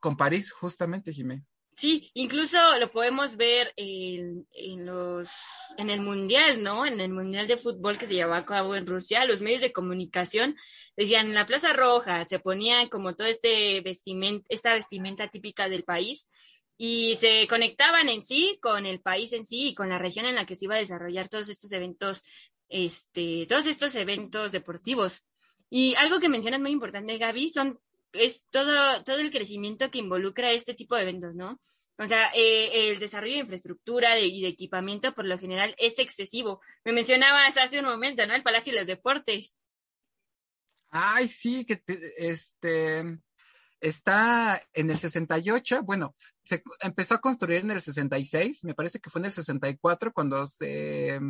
[0.00, 1.44] Con París, justamente, Jimé.
[1.76, 5.28] Sí, incluso lo podemos ver en, en, los,
[5.76, 6.86] en el mundial, ¿no?
[6.86, 9.72] En el mundial de fútbol que se llevaba a cabo en Rusia, los medios de
[9.72, 10.56] comunicación
[10.96, 15.82] decían en la Plaza Roja se ponían como todo este vestimenta, esta vestimenta típica del
[15.82, 16.28] país
[16.76, 20.36] y se conectaban en sí con el país en sí y con la región en
[20.36, 22.22] la que se iba a desarrollar todos estos eventos,
[22.68, 25.24] este, todos estos eventos deportivos.
[25.70, 27.80] Y algo que mencionas muy importante, Gaby, son
[28.14, 31.60] es todo, todo el crecimiento que involucra este tipo de eventos, ¿no?
[31.96, 36.60] O sea, eh, el desarrollo de infraestructura y de, equipamiento por lo general es excesivo.
[36.84, 38.34] Me mencionabas hace un momento, ¿no?
[38.34, 39.58] El Palacio de los Deportes.
[40.90, 43.20] Ay, sí, que te, este
[43.80, 49.10] está en el 68, bueno, se empezó a construir en el 66, me parece que
[49.10, 51.20] fue en el 64 cuando se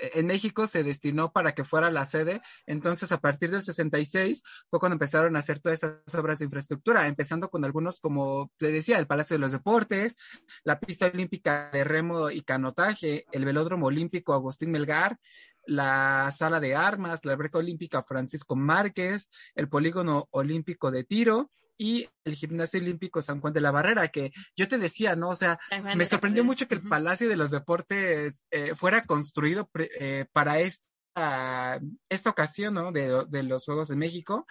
[0.00, 2.40] en México se destinó para que fuera la sede.
[2.66, 7.06] Entonces, a partir del 66 fue cuando empezaron a hacer todas estas obras de infraestructura,
[7.06, 10.16] empezando con algunos, como le decía, el Palacio de los Deportes,
[10.64, 15.18] la pista olímpica de remo y canotaje, el velódromo olímpico Agustín Melgar,
[15.66, 22.08] la sala de armas, la alberca olímpica Francisco Márquez, el polígono olímpico de tiro y
[22.24, 25.30] el gimnasio olímpico San Juan de la Barrera, que yo te decía, ¿no?
[25.30, 25.58] O sea,
[25.94, 31.80] me sorprendió mucho que el Palacio de los Deportes eh, fuera construido eh, para esta,
[32.08, 32.90] esta ocasión, ¿no?
[32.90, 34.46] De, de, los Juegos de México.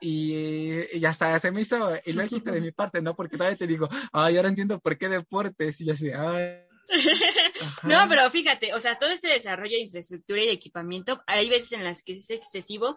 [0.00, 3.14] Y, y hasta se me hizo ilógico de mi parte, ¿no?
[3.14, 5.80] Porque todavía te digo, ay, ahora entiendo por qué deportes.
[5.82, 6.64] Y yo así, ay.
[7.82, 11.72] no, pero fíjate, o sea, todo este desarrollo de infraestructura y de equipamiento, hay veces
[11.72, 12.96] en las que es excesivo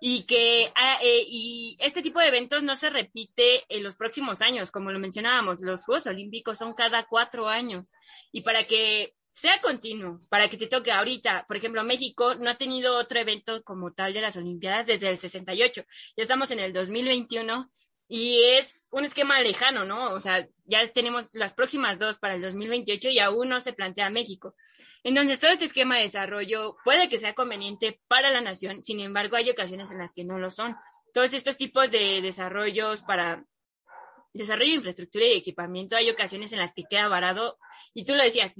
[0.00, 4.40] y que ah, eh, y este tipo de eventos no se repite en los próximos
[4.40, 7.92] años, como lo mencionábamos, los Juegos Olímpicos son cada cuatro años
[8.32, 12.56] y para que sea continuo, para que te toque ahorita, por ejemplo, México no ha
[12.56, 15.84] tenido otro evento como tal de las Olimpiadas desde el 68,
[16.16, 17.70] ya estamos en el 2021
[18.08, 20.12] y es un esquema lejano, ¿no?
[20.12, 24.10] O sea, ya tenemos las próximas dos para el 2028 y aún no se plantea
[24.10, 24.56] México.
[25.02, 29.36] Entonces, todo este esquema de desarrollo puede que sea conveniente para la nación, sin embargo,
[29.36, 30.76] hay ocasiones en las que no lo son.
[31.12, 33.44] Todos estos tipos de desarrollos para
[34.32, 37.58] desarrollo de infraestructura y equipamiento, hay ocasiones en las que queda varado,
[37.94, 38.54] y tú lo decías,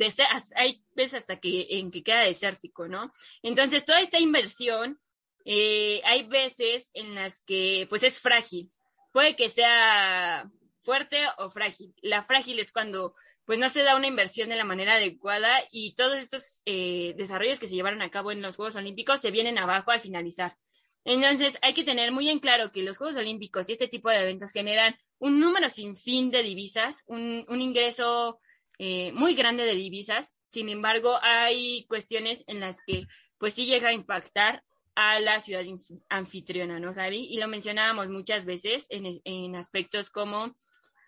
[0.57, 3.13] hay veces hasta que en que queda desértico, ¿no?
[3.43, 5.01] Entonces, toda esta inversión,
[5.45, 8.71] eh, hay veces en las que, pues, es frágil.
[9.13, 10.51] Puede que sea
[10.83, 11.95] fuerte o frágil.
[12.03, 13.15] La frágil es cuando
[13.51, 17.59] pues no se da una inversión de la manera adecuada y todos estos eh, desarrollos
[17.59, 20.57] que se llevaron a cabo en los Juegos Olímpicos se vienen abajo al finalizar.
[21.05, 24.19] Entonces hay que tener muy en claro que los Juegos Olímpicos y este tipo de
[24.19, 28.39] eventos generan un número sin fin de divisas, un, ingreso
[28.79, 30.33] eh, muy grande de divisas.
[30.53, 34.63] Sin embargo, hay cuestiones en las que pues sí llega a impactar
[34.95, 35.65] a la ciudad
[36.09, 37.27] anfitriona, ¿no, Javi?
[37.29, 40.57] Y lo mencionábamos muchas veces en, en aspectos como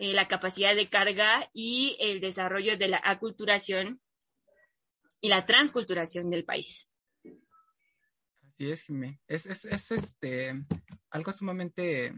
[0.03, 4.01] eh, la capacidad de carga y el desarrollo de la aculturación
[5.21, 6.89] y la transculturación del país.
[7.23, 9.21] Así es, Jimé.
[9.29, 10.55] Es, es, es, este,
[11.09, 12.13] algo sumamente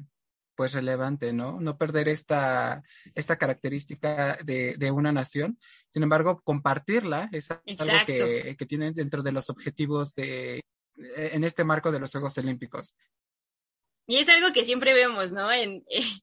[0.55, 1.61] pues relevante, ¿no?
[1.61, 2.83] No perder esta,
[3.15, 5.59] esta característica de, de una nación.
[5.91, 10.63] Sin embargo, compartirla es algo que, que tienen dentro de los objetivos de,
[10.97, 12.97] en este marco de los Juegos Olímpicos.
[14.07, 15.51] Y es algo que siempre vemos, ¿no?
[15.51, 15.85] En,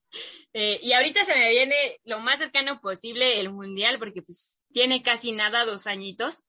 [0.53, 5.01] eh, y ahorita se me viene lo más cercano posible el mundial, porque pues tiene
[5.01, 6.43] casi nada, dos añitos.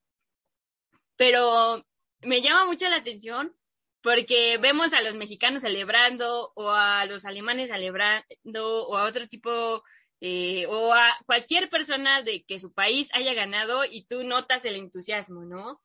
[1.17, 1.85] Pero
[2.21, 3.55] me llama mucho la atención
[4.03, 9.83] porque vemos a los mexicanos celebrando o a los alemanes celebrando o a otro tipo
[10.21, 14.77] eh, o a cualquier persona de que su país haya ganado y tú notas el
[14.77, 15.81] entusiasmo, ¿no?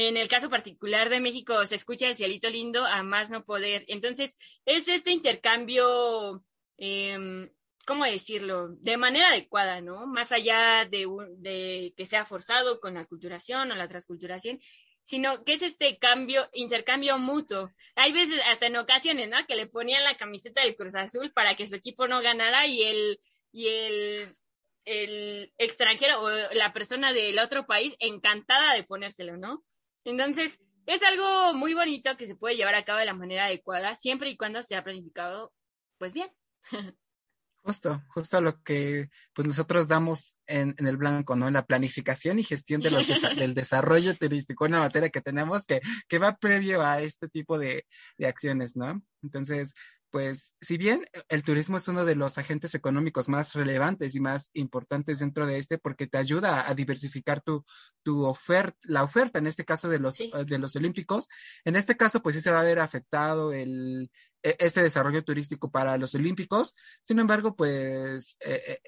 [0.00, 3.84] En el caso particular de México se escucha el cielito lindo a más no poder.
[3.88, 6.44] Entonces, es este intercambio,
[6.76, 7.50] eh,
[7.84, 8.68] ¿cómo decirlo?
[8.76, 10.06] De manera adecuada, ¿no?
[10.06, 14.60] Más allá de, de que sea forzado con la culturación o la transculturación,
[15.02, 17.72] sino que es este cambio, intercambio mutuo.
[17.96, 19.44] Hay veces, hasta en ocasiones, ¿no?
[19.48, 22.84] Que le ponían la camiseta del Cruz Azul para que su equipo no ganara y
[22.84, 23.20] el,
[23.50, 23.66] y
[24.84, 29.64] el extranjero o la persona del otro país encantada de ponérselo, ¿no?
[30.08, 33.94] Entonces, es algo muy bonito que se puede llevar a cabo de la manera adecuada,
[33.94, 35.52] siempre y cuando sea planificado,
[35.98, 36.30] pues bien.
[37.62, 41.48] Justo, justo lo que pues nosotros damos en, el blanco, ¿no?
[41.48, 43.06] En la planificación y gestión de los
[43.36, 47.84] del desarrollo turístico, una materia que tenemos que, que va previo a este tipo de,
[48.16, 49.02] de acciones, ¿no?
[49.22, 49.74] Entonces,
[50.10, 54.50] pues si bien el turismo es uno de los agentes económicos más relevantes y más
[54.54, 57.64] importantes dentro de este porque te ayuda a diversificar tu,
[58.02, 61.28] tu oferta, la oferta en este caso de los, de los olímpicos,
[61.64, 64.10] en este caso pues sí se va a ver afectado el,
[64.42, 68.36] e, este desarrollo turístico para los olímpicos, sin embargo pues...
[68.40, 68.78] Eh, eh,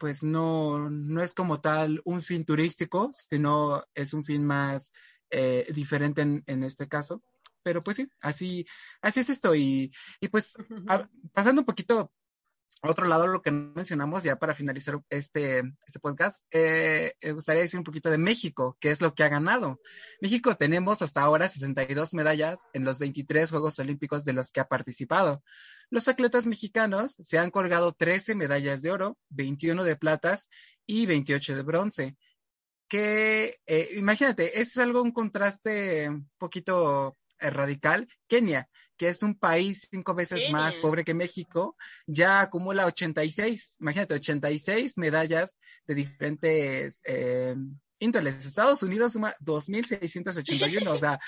[0.00, 4.92] pues no, no es como tal un fin turístico, sino es un fin más
[5.30, 7.22] eh, diferente en, en este caso
[7.62, 8.66] pero pues sí, así,
[9.02, 9.54] así es esto.
[9.54, 10.56] Y, y pues
[11.32, 12.12] pasando un poquito
[12.82, 17.62] a otro lado, lo que mencionamos ya para finalizar este, este podcast, eh, me gustaría
[17.62, 19.80] decir un poquito de México, que es lo que ha ganado.
[20.20, 24.68] México tenemos hasta ahora 62 medallas en los 23 Juegos Olímpicos de los que ha
[24.68, 25.42] participado.
[25.90, 30.48] Los atletas mexicanos se han colgado 13 medallas de oro, 21 de platas
[30.86, 32.16] y 28 de bronce
[32.88, 39.86] que eh, imagínate, es algo un contraste un poquito radical, Kenia, que es un país
[39.90, 41.76] cinco veces más pobre que México,
[42.06, 47.54] ya acumula 86, imagínate, 86 medallas de diferentes eh,
[48.00, 48.44] índoles.
[48.44, 51.20] Estados Unidos suma 2.681, o sea,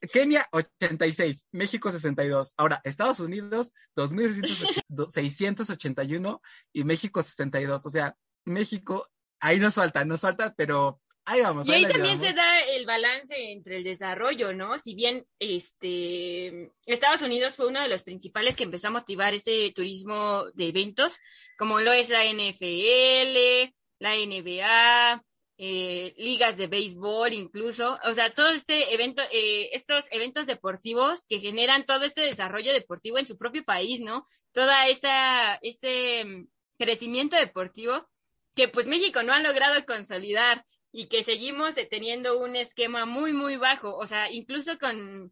[0.12, 2.54] Kenia 86, México 62.
[2.56, 6.40] Ahora, Estados Unidos 2.681
[6.72, 7.86] y México 62.
[7.86, 9.08] O sea, México,
[9.40, 11.66] ahí nos falta, nos falta, pero Ahí vamos.
[11.66, 14.78] Y ahí, también se da el balance entre el desarrollo, ¿no?
[14.78, 19.72] Si bien este Estados Unidos fue uno de los principales que empezó a motivar este
[19.72, 21.18] turismo de eventos,
[21.58, 25.24] como lo es la NFL, la NBA,
[25.58, 31.40] eh, ligas de béisbol incluso, o sea, todo este evento, eh, estos eventos deportivos que
[31.40, 34.26] generan todo este desarrollo deportivo en su propio país, ¿no?
[34.52, 36.46] Toda esta, este
[36.78, 38.08] crecimiento deportivo
[38.54, 40.64] que pues México no ha logrado consolidar
[40.98, 45.30] y que seguimos teniendo un esquema muy, muy bajo, o sea, incluso con,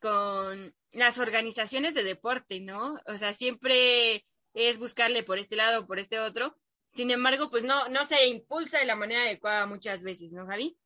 [0.00, 3.00] con las organizaciones de deporte, ¿no?
[3.06, 6.56] O sea, siempre es buscarle por este lado o por este otro.
[6.94, 10.78] Sin embargo, pues no, no se impulsa de la manera adecuada muchas veces, ¿no, Javi?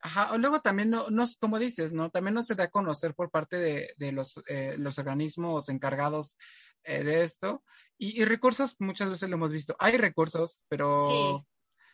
[0.00, 2.08] Ajá, o luego también, no, no, como dices, ¿no?
[2.08, 6.38] También no se da a conocer por parte de, de los, eh, los organismos encargados
[6.84, 7.62] eh, de esto.
[7.98, 9.76] Y, recursos, muchas veces lo hemos visto.
[9.78, 11.46] Hay recursos, pero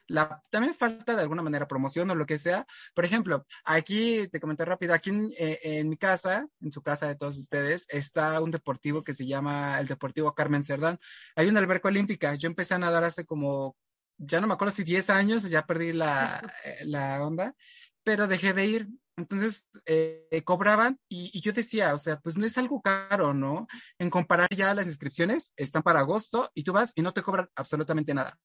[0.09, 2.67] la, también falta de alguna manera promoción o lo que sea.
[2.95, 7.07] Por ejemplo, aquí te comento rápido, aquí en, eh, en, mi casa, en su casa
[7.07, 10.99] de todos ustedes, está un deportivo que se llama el Deportivo Carmen Cerdán.
[11.37, 12.35] Hay una alberca olímpica.
[12.35, 13.77] Yo empecé a nadar hace como,
[14.17, 17.55] ya no me acuerdo si 10 años, ya perdí la, eh, la onda,
[18.03, 18.89] pero dejé de ir.
[19.17, 23.67] Entonces eh, cobraban y, y, yo decía, o sea, pues no es algo caro, ¿no?
[23.99, 27.49] En comparar ya las inscripciones, están para agosto y tú vas y no te cobran
[27.57, 28.39] absolutamente nada.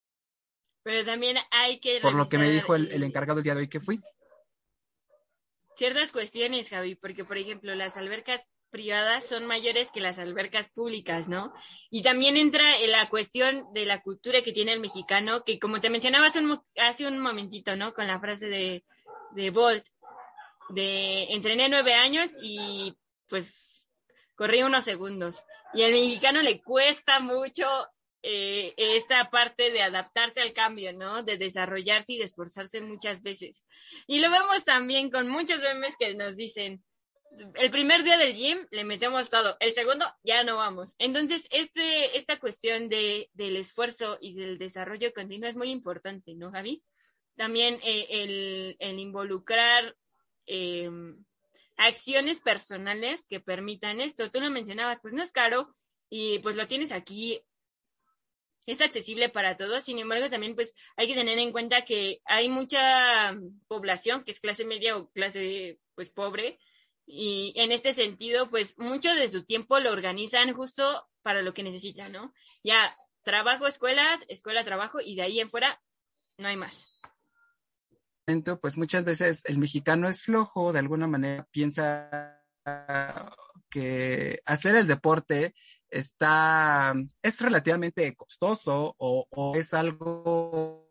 [0.84, 1.98] Pero también hay que...
[2.00, 4.00] Por lo que me dijo el, el encargado el día de hoy que fui.
[5.76, 11.28] Ciertas cuestiones, Javi, porque por ejemplo las albercas privadas son mayores que las albercas públicas,
[11.28, 11.54] ¿no?
[11.90, 15.80] Y también entra en la cuestión de la cultura que tiene el mexicano, que como
[15.80, 17.94] te mencionaba hace un, hace un momentito, ¿no?
[17.94, 18.84] Con la frase de,
[19.32, 19.86] de Bolt,
[20.70, 22.96] de entrené nueve años y
[23.28, 23.88] pues
[24.34, 25.44] corrí unos segundos.
[25.72, 27.66] Y al mexicano le cuesta mucho
[28.26, 31.22] eh, esta parte de adaptarse al cambio, ¿no?
[31.22, 33.66] De desarrollarse y de esforzarse muchas veces.
[34.06, 36.82] Y lo vemos también con muchos memes que nos dicen,
[37.54, 40.94] el primer día del gym le metemos todo, el segundo ya no vamos.
[40.98, 46.50] Entonces, este, esta cuestión de, del esfuerzo y del desarrollo continuo es muy importante, ¿no,
[46.50, 46.82] Javi?
[47.36, 49.96] También eh, el, involucrar
[50.46, 50.88] eh,
[51.76, 54.30] acciones personales que permitan esto.
[54.30, 55.74] Tú lo mencionabas, pues no es caro
[56.08, 57.42] y pues lo tienes aquí.
[58.66, 62.48] Es accesible para todos, sin embargo, también pues hay que tener en cuenta que hay
[62.48, 63.36] mucha
[63.68, 66.58] población que es clase media o clase pues pobre.
[67.06, 71.62] Y en este sentido pues mucho de su tiempo lo organizan justo para lo que
[71.62, 72.32] necesitan, ¿no?
[72.62, 75.82] Ya trabajo, escuela, escuela, trabajo y de ahí en fuera
[76.38, 76.88] no hay más.
[78.62, 82.40] Pues muchas veces el mexicano es flojo, de alguna manera piensa
[83.68, 85.54] que hacer el deporte
[85.90, 90.90] está, es relativamente costoso o, es algo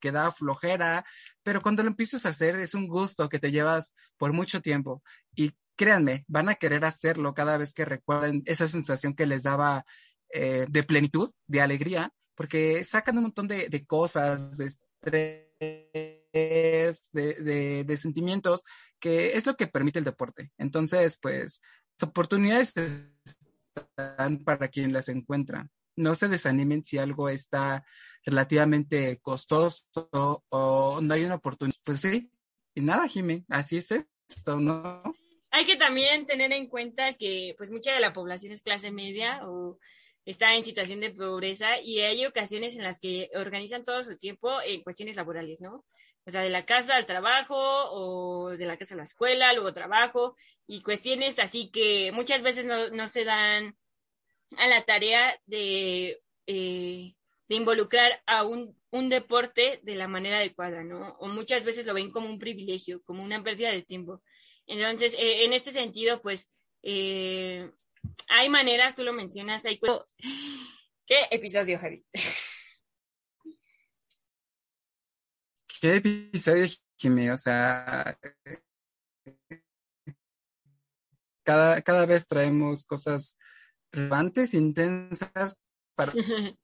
[0.00, 1.04] que da flojera,
[1.42, 5.02] pero cuando lo empiezas a hacer es un gusto que te llevas por mucho tiempo
[5.34, 9.84] y créanme, van a querer hacerlo cada vez que recuerden esa sensación que les daba
[10.32, 15.50] eh, de plenitud, de alegría, porque sacan un montón de, de cosas, de estrés
[17.12, 18.62] de, de, sentimientos,
[19.00, 20.52] que es lo que permite el deporte.
[20.58, 21.60] Entonces, pues,
[21.98, 22.74] las oportunidades
[24.44, 25.68] para quien las encuentra.
[25.96, 27.84] No se desanimen si algo está
[28.24, 31.78] relativamente costoso o no hay una oportunidad.
[31.84, 32.30] Pues sí,
[32.74, 33.92] y nada, Jimmy, así es
[34.28, 35.02] esto, ¿no?
[35.50, 39.40] Hay que también tener en cuenta que pues mucha de la población es clase media
[39.48, 39.78] o
[40.24, 44.60] está en situación de pobreza y hay ocasiones en las que organizan todo su tiempo
[44.62, 45.84] en cuestiones laborales, ¿no?
[46.26, 49.72] o sea, de la casa al trabajo o de la casa a la escuela, luego
[49.72, 53.76] trabajo y cuestiones así que muchas veces no, se dan
[54.56, 57.14] a la tarea de, eh,
[57.48, 61.16] de involucrar a un, un, deporte de la manera adecuada, ¿no?
[61.20, 64.22] O muchas veces lo ven como un privilegio, como una pérdida de tiempo.
[64.66, 66.50] Entonces, eh, en este sentido, pues,
[66.82, 67.70] eh,
[68.28, 69.80] hay maneras, tú lo mencionas, hay...
[71.06, 72.04] ¿Qué episodio, Javi?
[75.80, 78.18] qué episodio, Jimmy, o sea,
[81.42, 83.38] cada, cada vez traemos cosas
[83.90, 85.58] relevantes, intensas
[85.96, 86.12] para,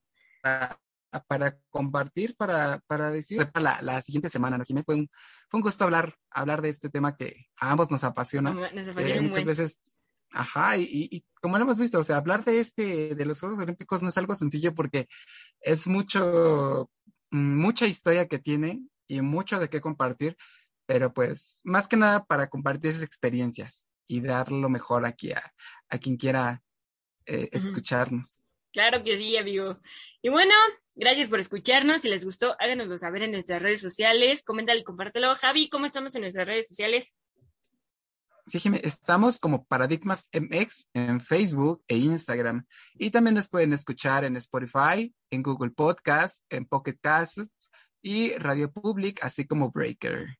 [1.26, 4.82] para, compartir, para, para decir la, la siguiente semana, ¿no, Jimmy?
[4.84, 5.08] Fue un,
[5.48, 8.54] fue un gusto hablar, hablar de este tema que a ambos nos apasiona.
[8.70, 9.98] Eh, muchas veces,
[10.30, 13.58] ajá, y, y, como lo hemos visto, o sea, hablar de este, de los Juegos
[13.58, 15.08] Olímpicos no es algo sencillo porque
[15.60, 16.90] es mucho,
[17.30, 20.36] mucha historia que tiene y mucho de qué compartir,
[20.86, 25.52] pero pues más que nada para compartir esas experiencias y dar lo mejor aquí a,
[25.88, 26.62] a quien quiera
[27.26, 28.44] eh, escucharnos.
[28.72, 29.76] Claro que sí, amigo.
[30.22, 30.54] Y bueno,
[30.94, 32.02] gracias por escucharnos.
[32.02, 34.44] Si les gustó, háganoslo saber en nuestras redes sociales.
[34.44, 35.34] Coméntale y compártelo.
[35.34, 37.14] Javi, ¿cómo estamos en nuestras redes sociales?
[38.48, 42.64] Sí, Jimmy, estamos como Paradigmas MX en Facebook e Instagram.
[42.94, 47.70] Y también nos pueden escuchar en Spotify, en Google Podcast, en Pocket Casts,
[48.02, 50.38] y Radio Public, así como Breaker.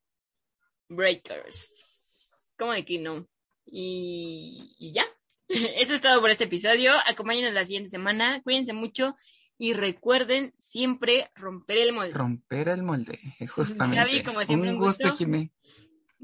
[0.89, 2.53] Breakers.
[2.57, 3.27] ¿Cómo de que no?
[3.65, 5.05] Y, ya.
[5.49, 6.93] Eso es todo por este episodio.
[7.09, 8.41] Acompáñenos la siguiente semana.
[8.43, 9.17] Cuídense mucho
[9.59, 12.13] y recuerden siempre romper el molde.
[12.13, 14.23] Romper el molde, justamente.
[14.23, 15.11] como siempre, un, gusto,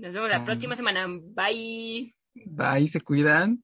[0.03, 1.07] Nos vemos la próxima semana.
[1.07, 2.13] Bye.
[2.35, 3.63] Bye, se cuidan.